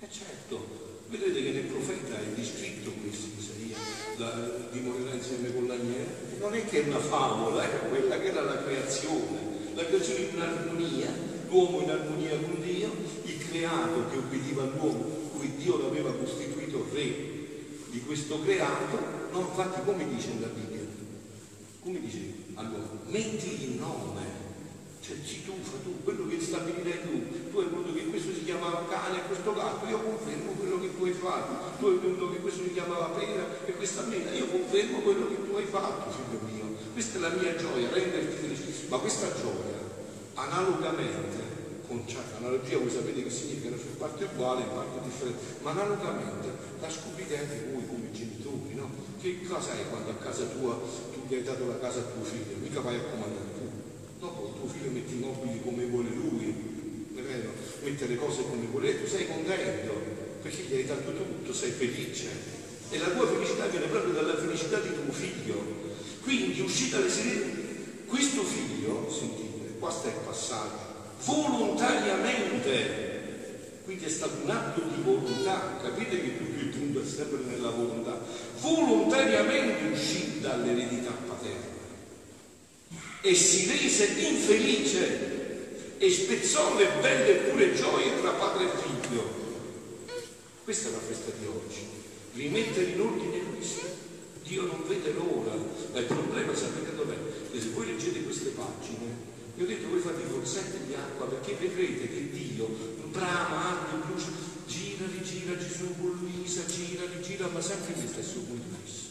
e 0.00 0.10
certo, 0.10 0.88
vedete 1.08 1.42
che 1.42 1.50
nel 1.50 1.64
profeta 1.64 2.18
è 2.18 2.26
descritto 2.34 2.92
questo, 3.00 3.28
Isaia, 3.38 3.76
la, 4.16 4.68
dimorerà 4.70 5.14
insieme 5.14 5.52
con 5.54 5.66
l'agnello. 5.66 6.26
Non 6.40 6.54
è 6.54 6.64
che 6.64 6.84
è 6.84 6.88
una 6.88 6.98
favola, 6.98 7.62
era 7.62 7.78
quella 7.88 8.18
che 8.18 8.26
era 8.28 8.42
la 8.42 8.62
creazione, 8.62 9.72
la 9.74 9.84
creazione 9.84 10.20
in 10.20 10.40
armonia, 10.40 11.12
l'uomo 11.48 11.80
in 11.80 11.90
armonia 11.90 12.38
con 12.38 12.62
Dio, 12.62 12.90
il 13.24 13.48
creato 13.48 14.08
che 14.10 14.16
obbediva 14.18 14.62
all'uomo, 14.62 15.30
cui 15.32 15.56
Dio 15.56 15.78
l'aveva 15.78 16.12
costituito 16.12 16.86
re 16.92 17.36
di 17.90 18.02
questo 18.02 18.40
creato, 18.42 18.98
no, 19.32 19.40
infatti 19.40 19.80
come 19.84 20.06
dice 20.08 20.34
nella 20.34 20.48
Bibbia? 20.48 20.86
Come 21.82 22.00
dice 22.00 22.34
all'uomo? 22.54 23.00
Metti 23.06 23.64
il 23.64 23.70
nome 23.78 24.47
cioè 25.08 25.44
tu, 25.44 25.54
fa 25.62 25.80
tu, 25.82 26.02
quello 26.04 26.28
che 26.28 26.38
stabilirai 26.38 27.00
tu, 27.00 27.48
tu 27.50 27.58
hai 27.58 27.68
voluto 27.68 27.94
che 27.94 28.04
questo 28.12 28.34
si 28.34 28.44
chiamava 28.44 28.84
cane 28.90 29.16
e 29.16 29.26
questo 29.26 29.54
gatto, 29.54 29.88
io 29.88 30.00
confermo 30.00 30.52
quello 30.52 30.80
che 30.80 30.96
tu 30.96 31.04
hai 31.04 31.12
fatto, 31.12 31.54
tu 31.78 31.86
hai 31.86 31.96
voluto 31.96 32.30
che 32.32 32.38
questo 32.40 32.62
si 32.64 32.72
chiamava 32.72 33.06
pera 33.16 33.44
e 33.64 33.72
questa 33.72 34.02
mela, 34.02 34.30
io 34.32 34.46
confermo 34.48 34.98
quello 35.00 35.28
che 35.28 35.48
tu 35.48 35.56
hai 35.56 35.64
fatto, 35.64 36.10
figlio 36.10 36.40
mio. 36.44 36.76
Questa 36.92 37.16
è 37.16 37.20
la 37.20 37.30
mia 37.30 37.56
gioia, 37.56 37.88
renderti 37.90 38.36
felice. 38.36 38.86
Ma 38.88 38.98
questa 38.98 39.32
gioia, 39.32 39.80
analogamente, 40.34 41.56
con 41.86 42.06
cioè, 42.06 42.20
analogia 42.36 42.76
voi 42.76 42.90
sapete 42.90 43.22
che 43.22 43.30
significa, 43.30 43.76
su 43.78 43.96
parte 43.96 44.24
uguale, 44.24 44.62
in 44.62 44.74
parte 44.74 45.00
differente, 45.04 45.40
ma 45.62 45.70
analogamente 45.70 46.48
la 46.80 46.90
scoprite 46.90 47.38
anche 47.38 47.70
voi 47.72 47.86
come 47.86 48.12
genitori, 48.12 48.74
no? 48.74 48.90
Che 49.20 49.40
cosa 49.48 49.72
è 49.72 49.88
quando 49.88 50.10
a 50.10 50.14
casa 50.14 50.44
tua 50.44 50.74
tu 51.12 51.26
gli 51.26 51.34
hai 51.34 51.42
dato 51.42 51.66
la 51.66 51.78
casa 51.78 52.00
a 52.00 52.02
tuo 52.02 52.24
figlio? 52.24 52.56
Mica 52.60 52.80
vai 52.80 52.96
a 52.96 53.00
comandare 53.00 53.47
tuo 54.68 54.76
figlio 54.76 54.90
mette 54.90 55.14
i 55.14 55.18
mobili 55.18 55.60
come 55.62 55.84
vuole 55.86 56.10
lui, 56.10 56.54
vero? 57.14 57.52
Mette 57.82 58.06
le 58.06 58.16
cose 58.16 58.42
come 58.42 58.66
vuole, 58.70 59.00
tu 59.02 59.08
sei 59.08 59.26
contento 59.26 60.26
perché 60.42 60.62
gli 60.62 60.74
hai 60.74 60.84
dato 60.84 61.12
tutto, 61.12 61.54
sei 61.54 61.70
felice. 61.70 62.28
E 62.90 62.98
la 62.98 63.08
tua 63.08 63.26
felicità 63.26 63.66
viene 63.66 63.86
proprio 63.86 64.12
dalla 64.12 64.36
felicità 64.36 64.78
di 64.78 64.88
tuo 64.88 65.12
figlio. 65.12 65.86
Quindi 66.22 66.60
uscita 66.60 66.98
le 67.00 67.08
sirene, 67.08 67.52
questo 68.06 68.42
figlio, 68.42 69.10
sentite, 69.10 69.78
qua 69.78 69.90
sta 69.90 70.08
il 70.08 70.14
passaggio, 70.24 70.86
volontariamente 71.24 73.06
quindi 73.84 74.04
è 74.04 74.10
stato 74.10 74.34
un 74.42 74.50
atto 74.50 74.82
di 74.82 75.00
volontà, 75.02 75.78
capite 75.80 76.20
che 76.20 76.36
tutto 76.36 76.60
il 76.60 76.66
punto 76.66 77.00
è 77.00 77.06
sempre 77.06 77.38
nella 77.48 77.70
volontà. 77.70 78.20
Volontariamente 78.60 79.90
uscì 79.90 80.40
dall'eredità 80.40 81.10
paterna 81.26 81.77
e 83.20 83.34
si 83.34 83.66
rese 83.66 84.06
infelice 84.06 85.96
e 85.98 86.10
spezzò 86.10 86.76
le 86.76 86.88
belle 87.00 87.28
e 87.28 87.50
pure 87.50 87.74
gioie 87.74 88.20
tra 88.20 88.30
padre 88.30 88.64
e 88.64 88.76
figlio. 88.76 89.36
Questa 90.62 90.88
è 90.88 90.92
la 90.92 90.98
festa 90.98 91.32
di 91.38 91.46
oggi, 91.46 91.80
rimettere 92.34 92.90
in 92.90 93.00
ordine 93.00 93.40
questo. 93.54 94.06
Dio 94.44 94.62
non 94.62 94.84
vede 94.86 95.12
l'ora, 95.12 95.54
ma 95.92 95.98
il 95.98 96.04
problema 96.04 96.54
sapete 96.54 96.94
dov'è? 96.94 97.16
Che 97.50 97.60
se 97.60 97.68
voi 97.70 97.86
leggete 97.86 98.22
queste 98.22 98.50
pagine, 98.50 99.26
io 99.56 99.64
ho 99.64 99.66
detto 99.66 99.88
voi 99.88 100.00
fate 100.00 100.22
i 100.22 100.30
corsetti 100.30 100.86
di 100.86 100.94
acqua 100.94 101.26
perché 101.26 101.54
vedrete 101.54 102.08
che 102.08 102.30
Dio 102.30 102.66
brama, 103.10 103.82
arde, 103.82 104.06
brucia, 104.06 104.30
gira, 104.66 105.04
rigira 105.06 105.56
Gesù 105.56 105.94
con 105.98 106.16
Luisa, 106.20 106.64
gira, 106.66 107.02
rigira, 107.12 107.48
ma 107.48 107.60
sempre 107.60 107.94
nel 107.96 108.08
stesso 108.08 108.38
punto 108.40 108.76
fisso. 108.84 109.06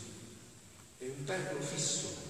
È 0.97 1.03
un 1.05 1.23
perno 1.25 1.61
fisso 1.61 2.26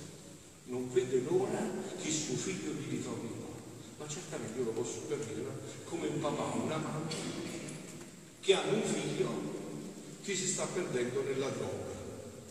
non 0.67 0.91
vede 0.91 1.21
l'ora 1.27 1.60
che 2.01 2.10
suo 2.10 2.36
figlio 2.36 2.71
gli 2.71 2.89
ritorni 2.89 3.27
in 3.27 3.45
Ma 3.97 4.08
certamente 4.08 4.60
io 4.60 4.65
lo 4.65 4.71
posso 4.71 5.01
capire, 5.08 5.43
come 5.86 6.08
un 6.08 6.19
papà 6.19 6.43
una 6.56 6.77
mamma 6.77 7.08
che 8.39 8.53
hanno 8.53 8.75
un 8.75 8.84
figlio 8.84 9.30
che 10.23 10.36
si 10.36 10.47
sta 10.47 10.65
perdendo 10.65 11.23
nella 11.23 11.49
droga. 11.49 11.95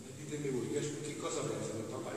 E 0.06 0.24
ditemi 0.24 0.48
voi 0.48 0.72
che 0.72 1.16
cosa 1.16 1.40
pensano 1.40 1.78
il 1.78 1.84
papà? 1.90 2.12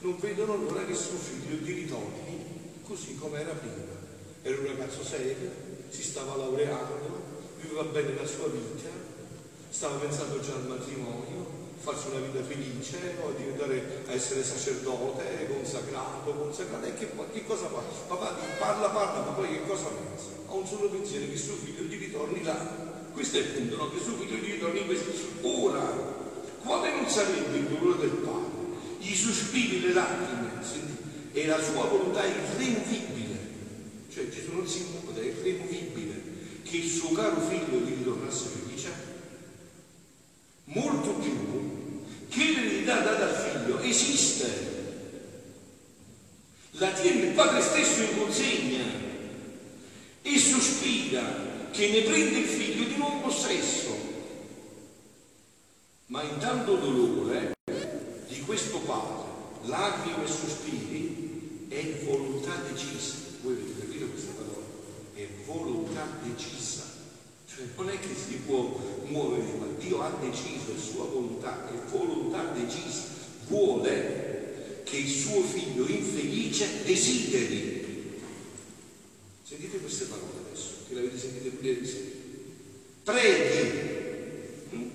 Non 0.00 0.18
vedono 0.18 0.56
l'ora 0.56 0.84
che 0.84 0.94
suo 0.94 1.18
figlio 1.18 1.56
gli 1.56 1.74
ritorni 1.74 2.42
così 2.82 3.14
come 3.16 3.40
era 3.40 3.52
prima. 3.52 4.00
Era 4.42 4.58
un 4.58 4.66
ragazzo 4.66 5.04
serio, 5.04 5.50
si 5.88 6.02
stava 6.02 6.36
laureando, 6.36 7.22
viveva 7.60 7.84
bene 7.84 8.14
la 8.14 8.26
sua 8.26 8.48
vita, 8.48 8.88
stava 9.70 9.96
pensando 9.96 10.40
già 10.40 10.54
al 10.54 10.66
matrimonio, 10.66 11.41
farsi 11.82 12.06
una 12.14 12.20
vita 12.20 12.42
felice, 12.44 13.16
no? 13.18 13.34
diventare, 13.36 14.04
a 14.06 14.12
essere 14.12 14.44
sacerdote, 14.44 15.48
consacrato, 15.48 16.30
consacrato, 16.30 16.86
e 16.86 16.94
che, 16.94 17.10
che 17.32 17.44
cosa 17.44 17.66
fa? 17.66 17.82
Papà 18.06 18.36
parla, 18.58 18.88
parla, 18.88 19.24
ma 19.26 19.32
poi 19.32 19.48
che 19.48 19.66
cosa 19.66 19.88
pensa? 19.88 20.28
Ha 20.46 20.52
un 20.52 20.64
solo 20.64 20.88
pensiero, 20.88 21.26
che 21.28 21.36
suo 21.36 21.54
figlio 21.54 21.82
gli 21.82 21.98
ritorni 21.98 22.42
là. 22.44 22.90
Questo 23.12 23.36
è 23.36 23.40
il 23.40 23.46
punto, 23.46 23.76
no? 23.76 23.90
Che 23.90 23.98
suo 23.98 24.14
figlio 24.14 24.36
gli 24.36 24.52
ritorni 24.52 24.80
in 24.80 24.86
questo. 24.86 25.10
Ora, 25.42 25.82
quale 26.62 26.94
non 26.94 27.08
sarebbe 27.08 27.56
il 27.56 27.64
dolore 27.64 27.98
del 27.98 28.10
padre? 28.10 28.60
I 29.00 29.14
sospiri, 29.16 29.80
le 29.80 29.92
lacrime, 29.92 30.50
e 31.32 31.46
la 31.46 31.60
sua 31.60 31.84
volontà 31.86 32.24
irremovibile, 32.24 33.38
cioè 34.12 34.28
Gesù 34.28 34.52
non 34.52 34.68
si 34.68 34.86
muove, 34.92 35.20
è 35.20 35.24
irremovibile, 35.24 36.22
che 36.62 36.76
il 36.76 36.88
suo 36.88 37.10
caro 37.12 37.40
figlio 37.40 37.78
gli 37.78 37.96
ritornasse 37.96 38.44
felice 38.46 39.10
molto 40.64 41.14
più 41.14 41.32
che 42.28 42.44
l'eredità 42.54 43.00
data 43.00 43.28
al 43.28 43.34
figlio 43.34 43.78
esiste. 43.92 44.80
La 46.72 46.90
tiene 46.92 47.26
il 47.26 47.34
padre 47.34 47.60
stesso 47.60 48.02
in 48.02 48.18
consegna 48.18 48.84
e 50.22 50.38
sospira 50.38 51.68
che 51.70 51.88
ne 51.88 52.00
prende 52.02 52.38
il 52.38 52.46
figlio 52.46 52.84
di 52.84 52.96
nuovo 52.96 53.20
possesso. 53.20 54.10
Ma 56.06 56.22
in 56.22 56.38
tanto 56.38 56.76
dolore 56.76 57.52
di 58.28 58.40
questo 58.40 58.78
padre, 58.78 59.24
lacrime 59.64 60.24
e 60.24 60.28
sospiri, 60.28 61.66
è 61.68 62.04
volontà 62.04 62.54
decisa. 62.70 63.16
Voi 63.42 63.54
avete 63.54 63.80
capito 63.80 64.06
questa 64.06 64.32
parola? 64.32 64.66
È 65.14 65.26
volontà 65.44 66.06
decisa 66.22 66.92
cioè 67.54 67.66
non 67.76 67.90
è 67.90 67.98
che 67.98 68.14
si 68.14 68.36
può 68.46 68.78
muovere, 69.04 69.52
ma 69.58 69.66
Dio 69.78 70.00
ha 70.00 70.10
deciso, 70.20 70.74
è 70.74 70.78
sua 70.78 71.04
volontà, 71.04 71.68
è 71.68 71.74
volontà 71.90 72.44
decisa, 72.44 73.01
vuole 73.48 74.82
che 74.84 74.96
il 74.96 75.08
suo 75.08 75.42
figlio 75.42 75.86
infelice 75.86 76.84
desideri. 76.84 78.20
Sentite 79.42 79.78
queste 79.78 80.04
parole 80.06 80.46
adesso, 80.46 80.70
che 80.88 80.94
le 80.94 81.00
avete 81.00 81.18
sentite 81.18 81.48
pure 81.50 81.68
ieri 81.68 82.20
Preghi. 83.02 83.90
Mm? 84.74 84.88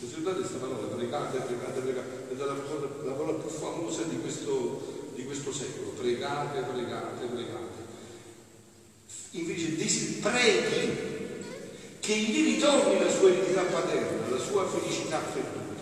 Ricordate 0.00 0.40
questa 0.40 0.58
parola, 0.58 0.94
pregate, 0.94 1.38
pregate, 1.38 1.80
pregate, 1.80 2.28
è 2.30 2.34
la, 2.36 2.44
la 2.44 3.12
parola 3.12 3.32
più 3.38 3.48
famosa 3.48 4.02
di 4.02 4.18
questo, 4.20 5.10
di 5.14 5.24
questo 5.24 5.52
secolo. 5.52 5.90
Pregate, 5.90 6.60
pregate, 6.60 7.26
pregate. 7.26 7.84
Invece 9.30 9.76
desi, 9.76 10.18
preghi 10.18 11.14
che 12.00 12.16
gli 12.16 12.54
ritorni 12.54 13.02
la 13.02 13.10
sua 13.10 13.30
eredità 13.30 13.62
paterna, 13.62 14.28
la 14.28 14.38
sua 14.38 14.68
felicità 14.68 15.18
perduta. 15.18 15.75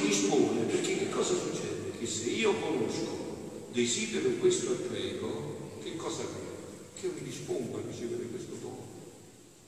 Dispone 0.00 0.62
perché 0.62 0.96
che 0.96 1.10
cosa 1.10 1.34
succede? 1.34 1.98
Che 1.98 2.06
se 2.06 2.30
io 2.30 2.54
conosco, 2.54 3.68
desidero 3.72 4.30
questo 4.40 4.72
e 4.72 4.76
prego, 4.76 5.78
che 5.82 5.96
cosa 5.96 6.22
credo? 6.22 6.90
Che 6.98 7.06
io 7.06 7.12
mi 7.14 7.22
dispongo 7.22 7.76
a 7.76 7.82
ricevere 7.86 8.24
questo 8.24 8.56
dono. 8.60 8.86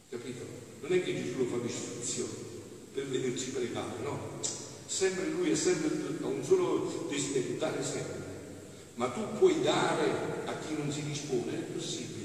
Capito? 0.08 0.44
Non 0.80 0.92
è 0.92 1.02
che 1.02 1.14
Gesù 1.14 1.38
lo 1.38 1.44
fa 1.44 1.58
distinzione 1.58 2.30
per 2.94 3.06
vederci 3.08 3.50
pregare, 3.50 4.02
no. 4.02 4.40
Sempre 4.87 5.26
lui 5.30 5.50
è 5.50 5.54
sempre 5.56 5.90
ha 6.22 6.26
un 6.26 6.44
solo 6.44 7.06
desiderio, 7.10 7.58
dare 7.58 7.82
sempre. 7.82 8.22
Ma 8.94 9.08
tu 9.08 9.20
puoi 9.38 9.60
dare 9.62 10.44
a 10.44 10.56
chi 10.58 10.74
non 10.76 10.92
si 10.92 11.02
dispone, 11.02 11.52
è 11.52 11.72
possibile. 11.72 12.22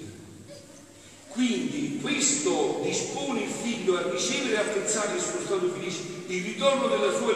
Quindi 1.29 1.99
questo 2.01 2.81
dispone 2.83 3.41
il 3.41 3.49
figlio 3.49 3.97
a 3.97 4.11
ricevere 4.11 4.53
e 4.53 4.57
a 4.57 4.71
pensare 4.73 5.15
il 5.15 5.21
suo 5.21 5.39
stato 5.43 5.69
felice, 5.69 6.01
il 6.27 6.43
ritorno 6.43 6.87
della 6.87 7.15
sua 7.17 7.33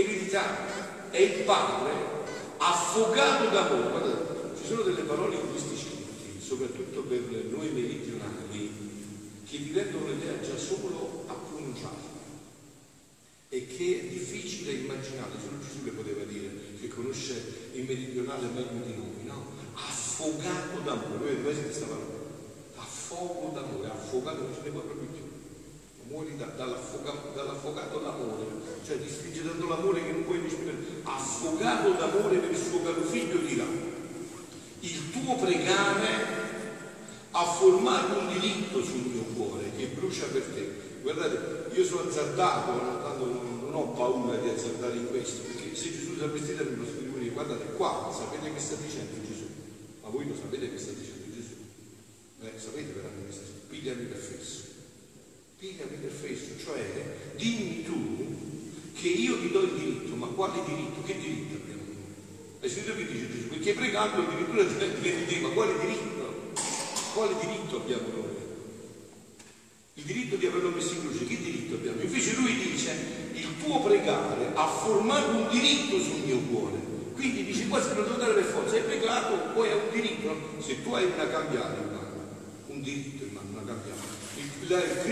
eredità 0.00 1.10
e 1.10 1.22
il 1.22 1.42
padre 1.44 1.92
affogato 2.58 3.48
d'amore. 3.48 3.90
Guardate, 3.90 4.58
ci 4.58 4.66
sono 4.66 4.82
delle 4.82 5.02
parole 5.02 5.36
in 5.36 5.50
questi 5.50 5.76
scritti, 5.76 6.40
soprattutto 6.40 7.02
per 7.02 7.20
noi 7.50 7.70
meridionali, 7.70 8.84
che 9.48 9.56
vi 9.58 9.72
rendono 9.72 10.08
l'idea 10.08 10.40
già 10.40 10.56
solo 10.56 11.24
a 11.26 11.34
pronunciarle 11.34 12.14
e 13.48 13.66
che 13.66 14.00
è 14.00 14.04
difficile 14.08 14.72
immaginare, 14.72 15.30
solo 15.40 15.58
Gesù 15.60 15.84
le 15.84 15.92
poteva 15.92 16.24
dire, 16.24 16.50
che 16.80 16.88
conosce 16.88 17.70
il 17.72 17.84
meridionale 17.84 18.48
meglio 18.52 18.84
di 18.84 18.96
noi, 18.96 19.24
no? 19.24 19.54
Affogato 19.74 20.80
d'amore, 20.80 21.36
siete 21.42 21.62
questa 21.62 21.86
parola? 21.86 22.24
Affogo 22.76 23.52
d'amore, 23.54 23.88
affogato 23.88 24.42
non 24.42 24.52
ce 24.52 24.62
ne 24.64 24.70
può 24.70 24.80
proprio. 24.80 25.05
Muori 26.08 26.36
da, 26.36 26.46
dall'affogato, 26.56 27.32
dall'affogato 27.34 27.98
d'amore, 27.98 28.46
cioè 28.84 29.02
ti 29.02 29.08
spinge 29.08 29.44
tanto 29.44 29.66
l'amore 29.66 30.04
che 30.04 30.12
non 30.12 30.24
puoi 30.24 30.40
respirare. 30.40 30.76
Affogato 31.02 31.92
d'amore 31.92 32.36
per 32.38 32.50
il 32.50 32.56
suo 32.56 32.82
caro 32.82 33.02
figlio 33.02 33.38
dirà, 33.38 33.64
il 34.80 35.10
tuo 35.10 35.34
pregare 35.34 36.44
ha 37.32 37.44
formato 37.44 38.18
un 38.18 38.28
diritto 38.28 38.82
sul 38.84 39.00
mio 39.00 39.22
cuore 39.34 39.72
che 39.76 39.86
brucia 39.88 40.26
per 40.26 40.42
te. 40.42 40.84
Guardate, 41.02 41.74
io 41.74 41.84
sono 41.84 42.08
azzardato, 42.08 42.72
non, 43.18 43.60
non 43.62 43.74
ho 43.74 43.88
paura 43.88 44.36
di 44.38 44.48
azzardare 44.48 44.96
in 44.96 45.08
questo, 45.08 45.42
perché 45.42 45.74
se 45.74 45.90
Gesù 45.90 46.14
si 46.18 46.26
vestito 46.26 46.64
mi 46.64 46.76
posso 46.76 46.98
dire, 47.00 47.30
guardate 47.30 47.72
qua, 47.76 48.14
sapete 48.16 48.52
che 48.54 48.60
sta 48.60 48.76
dicendo 48.76 49.26
Gesù? 49.26 49.46
Ma 50.02 50.08
voi 50.08 50.28
lo 50.28 50.34
sapete 50.34 50.70
che 50.70 50.78
sta 50.78 50.92
dicendo 50.92 51.34
Gesù? 51.34 51.54
Eh, 52.42 52.52
sapete 52.56 52.92
veramente 52.92 53.26
che 53.26 53.32
sta 53.32 53.42
dicendo? 53.42 53.66
Pigliami 53.68 54.04
per 54.04 54.18
fesso. 54.18 54.75
Pigliami 55.66 55.96
per 56.00 56.10
fesso, 56.12 56.54
cioè 56.62 56.78
dimmi 57.34 57.82
tu 57.82 58.92
che 58.94 59.08
io 59.08 59.36
ti 59.40 59.50
do 59.50 59.62
il 59.62 59.72
diritto, 59.72 60.14
ma 60.14 60.28
quale 60.28 60.62
diritto? 60.64 61.02
Che 61.02 61.18
diritto 61.18 61.56
abbiamo 61.56 61.82
noi? 61.82 62.04
Hai 62.60 62.68
sentito 62.68 62.94
che 62.94 63.06
dice 63.06 63.32
Gesù? 63.32 63.48
Perché 63.48 63.72
pregando 63.72 64.22
addirittura 64.22 64.64
ti 64.64 65.24
dire, 65.26 65.40
ma 65.40 65.48
quale 65.48 65.72
diritto? 65.80 66.52
Quale 67.14 67.34
diritto 67.40 67.76
abbiamo 67.78 68.06
noi? 68.14 68.34
Il 69.94 70.04
diritto 70.04 70.36
di 70.36 70.46
averlo 70.46 70.70
messo 70.70 70.92
in 70.92 71.00
croce, 71.00 71.26
che 71.26 71.36
diritto 71.36 71.74
abbiamo? 71.74 72.00
Invece 72.00 72.36
lui 72.36 72.54
dice, 72.58 72.94
il 73.32 73.48
tuo 73.60 73.80
pregare 73.80 74.52
ha 74.54 74.68
formato 74.68 75.30
un 75.30 75.48
diritto 75.50 75.98
sul 75.98 76.20
mio 76.24 76.38
cuore. 76.48 76.78
Quindi 77.14 77.44
dice, 77.44 77.66
quasi 77.66 77.88
non 77.94 78.04
devo 78.04 78.18
dare 78.18 78.34
per 78.34 78.44
forza, 78.44 78.76
hai 78.76 78.82
pregato, 78.82 79.52
poi 79.52 79.68
è 79.70 79.74
un 79.74 79.90
diritto. 79.90 80.32
Se 80.58 80.80
tu 80.84 80.92
hai 80.92 81.06
una 81.06 81.26
cambiale 81.26 81.78
in 81.78 81.92
mano, 81.92 82.24
un 82.68 82.82
diritto 82.82 83.24
in 83.24 83.32
mano, 83.32 83.48
una 83.50 83.64
cambiale, 83.64 84.14
il, 84.36 84.44
il 84.60 84.66
deve 84.66 85.06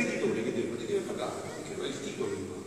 hai 1.85 1.90
il 1.90 2.03
titolo 2.03 2.33
in 2.33 2.47
mano. 2.49 2.62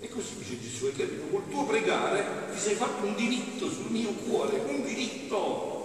E 0.00 0.08
così 0.08 0.36
dice 0.38 0.60
Gesù, 0.60 0.86
hai 0.86 0.92
capito? 0.96 1.22
Col 1.30 1.48
tuo 1.48 1.64
pregare 1.64 2.52
ti 2.52 2.58
sei 2.58 2.74
fatto 2.74 3.06
un 3.06 3.14
diritto 3.14 3.70
sul 3.70 3.90
mio 3.90 4.10
cuore, 4.10 4.60
un 4.66 4.84
diritto 4.84 5.76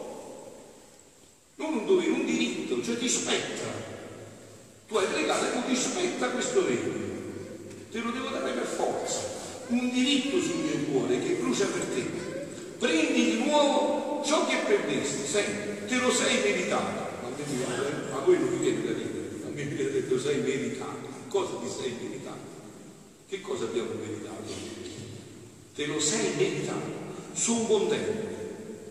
non 1.62 1.74
un 1.74 1.86
dovere, 1.86 2.10
un 2.10 2.26
diritto, 2.26 2.82
cioè 2.82 2.98
ti 2.98 3.08
spetta. 3.08 3.70
Tu 4.88 4.98
hai 4.98 5.06
pregato 5.06 5.46
e 5.46 5.66
ti 5.68 5.76
spetta 5.76 6.30
questo 6.30 6.66
regno. 6.66 7.10
Te 7.92 8.00
lo 8.00 8.10
devo 8.10 8.30
dare 8.30 8.52
per 8.52 8.66
forza. 8.66 9.40
Un 9.68 9.90
diritto 9.92 10.42
sul 10.42 10.56
mio 10.56 10.86
cuore 10.90 11.20
che 11.20 11.34
brucia 11.36 11.66
per 11.68 11.84
te. 11.86 12.02
Prendi 12.80 13.24
di 13.24 13.44
nuovo 13.44 14.24
ciò 14.26 14.48
che 14.48 14.58
perdesti, 14.66 15.28
senti, 15.28 15.86
te 15.88 16.00
lo 16.00 16.12
sei 16.12 16.42
meritato. 16.42 17.10
Ma 17.22 17.28
a, 17.28 17.78
me, 17.78 18.12
a 18.12 18.20
voi 18.26 18.40
non 18.40 18.50
vi 18.50 18.58
viene 18.58 18.84
da 18.84 18.92
ridere, 18.94 19.30
a 19.46 19.50
me 19.54 19.64
mi 19.64 19.76
viene 19.76 19.92
detto 19.92 20.20
sei 20.20 20.42
meritato. 20.42 21.10
Cosa 21.30 21.52
ti 21.62 21.70
sei 21.70 21.96
meritato? 22.02 22.61
Che 23.32 23.40
cosa 23.40 23.64
abbiamo 23.64 23.94
meritato? 23.94 24.52
Te 25.74 25.86
lo 25.86 26.02
sei 26.02 26.36
meritato. 26.36 26.92
Sono 27.32 27.64
contento. 27.64 28.28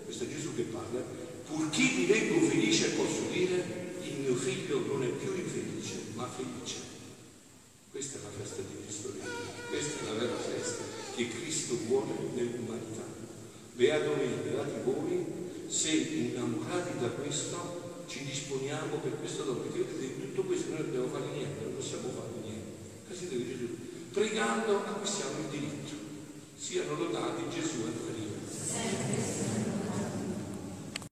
Questo 0.06 0.24
è 0.24 0.28
Gesù 0.28 0.54
che 0.54 0.62
parla 0.62 1.04
Purché 1.44 1.82
divengo 1.82 2.46
felice 2.46 2.88
posso 2.92 3.28
dire, 3.30 3.98
il 4.02 4.20
mio 4.20 4.34
figlio 4.34 4.78
non 4.86 5.02
è 5.02 5.08
più 5.08 5.34
infelice, 5.34 6.14
ma 6.14 6.26
felice. 6.26 6.76
Questa 7.90 8.16
è 8.16 8.22
la 8.22 8.30
festa 8.30 8.62
di 8.62 8.82
Cristo 8.82 9.12
questa 9.68 10.00
è 10.00 10.04
la 10.06 10.18
vera 10.18 10.36
festa 10.36 10.84
che 11.14 11.28
Cristo 11.28 11.76
vuole 11.86 12.14
nell'umanità. 12.32 13.04
Beato 13.74 14.14
me, 14.16 14.24
beati 14.42 14.80
voi, 14.84 15.26
se 15.68 15.90
innamorati 15.90 16.98
da 16.98 17.08
questo 17.08 18.04
ci 18.06 18.24
disponiamo 18.24 18.96
per 19.02 19.18
questo 19.18 19.42
dono, 19.42 19.58
perché 19.58 19.82
vedete, 19.82 20.32
tutto 20.32 20.44
questo 20.44 20.70
noi 20.70 20.78
non 20.78 20.86
dobbiamo 20.92 21.12
fare 21.12 21.30
niente, 21.30 21.62
non 21.62 21.76
possiamo 21.76 22.08
fare 22.08 22.40
niente. 22.40 22.70
Così 23.06 23.28
deve 23.28 23.46
Gesù 23.46 23.79
pregando 24.12 24.78
acquistiamo 24.78 25.38
il 25.38 25.46
diritto. 25.46 25.94
Siano 26.56 26.94
lodati 26.94 27.48
Gesù 27.48 27.86
e 27.86 27.92
Maria. 28.04 29.59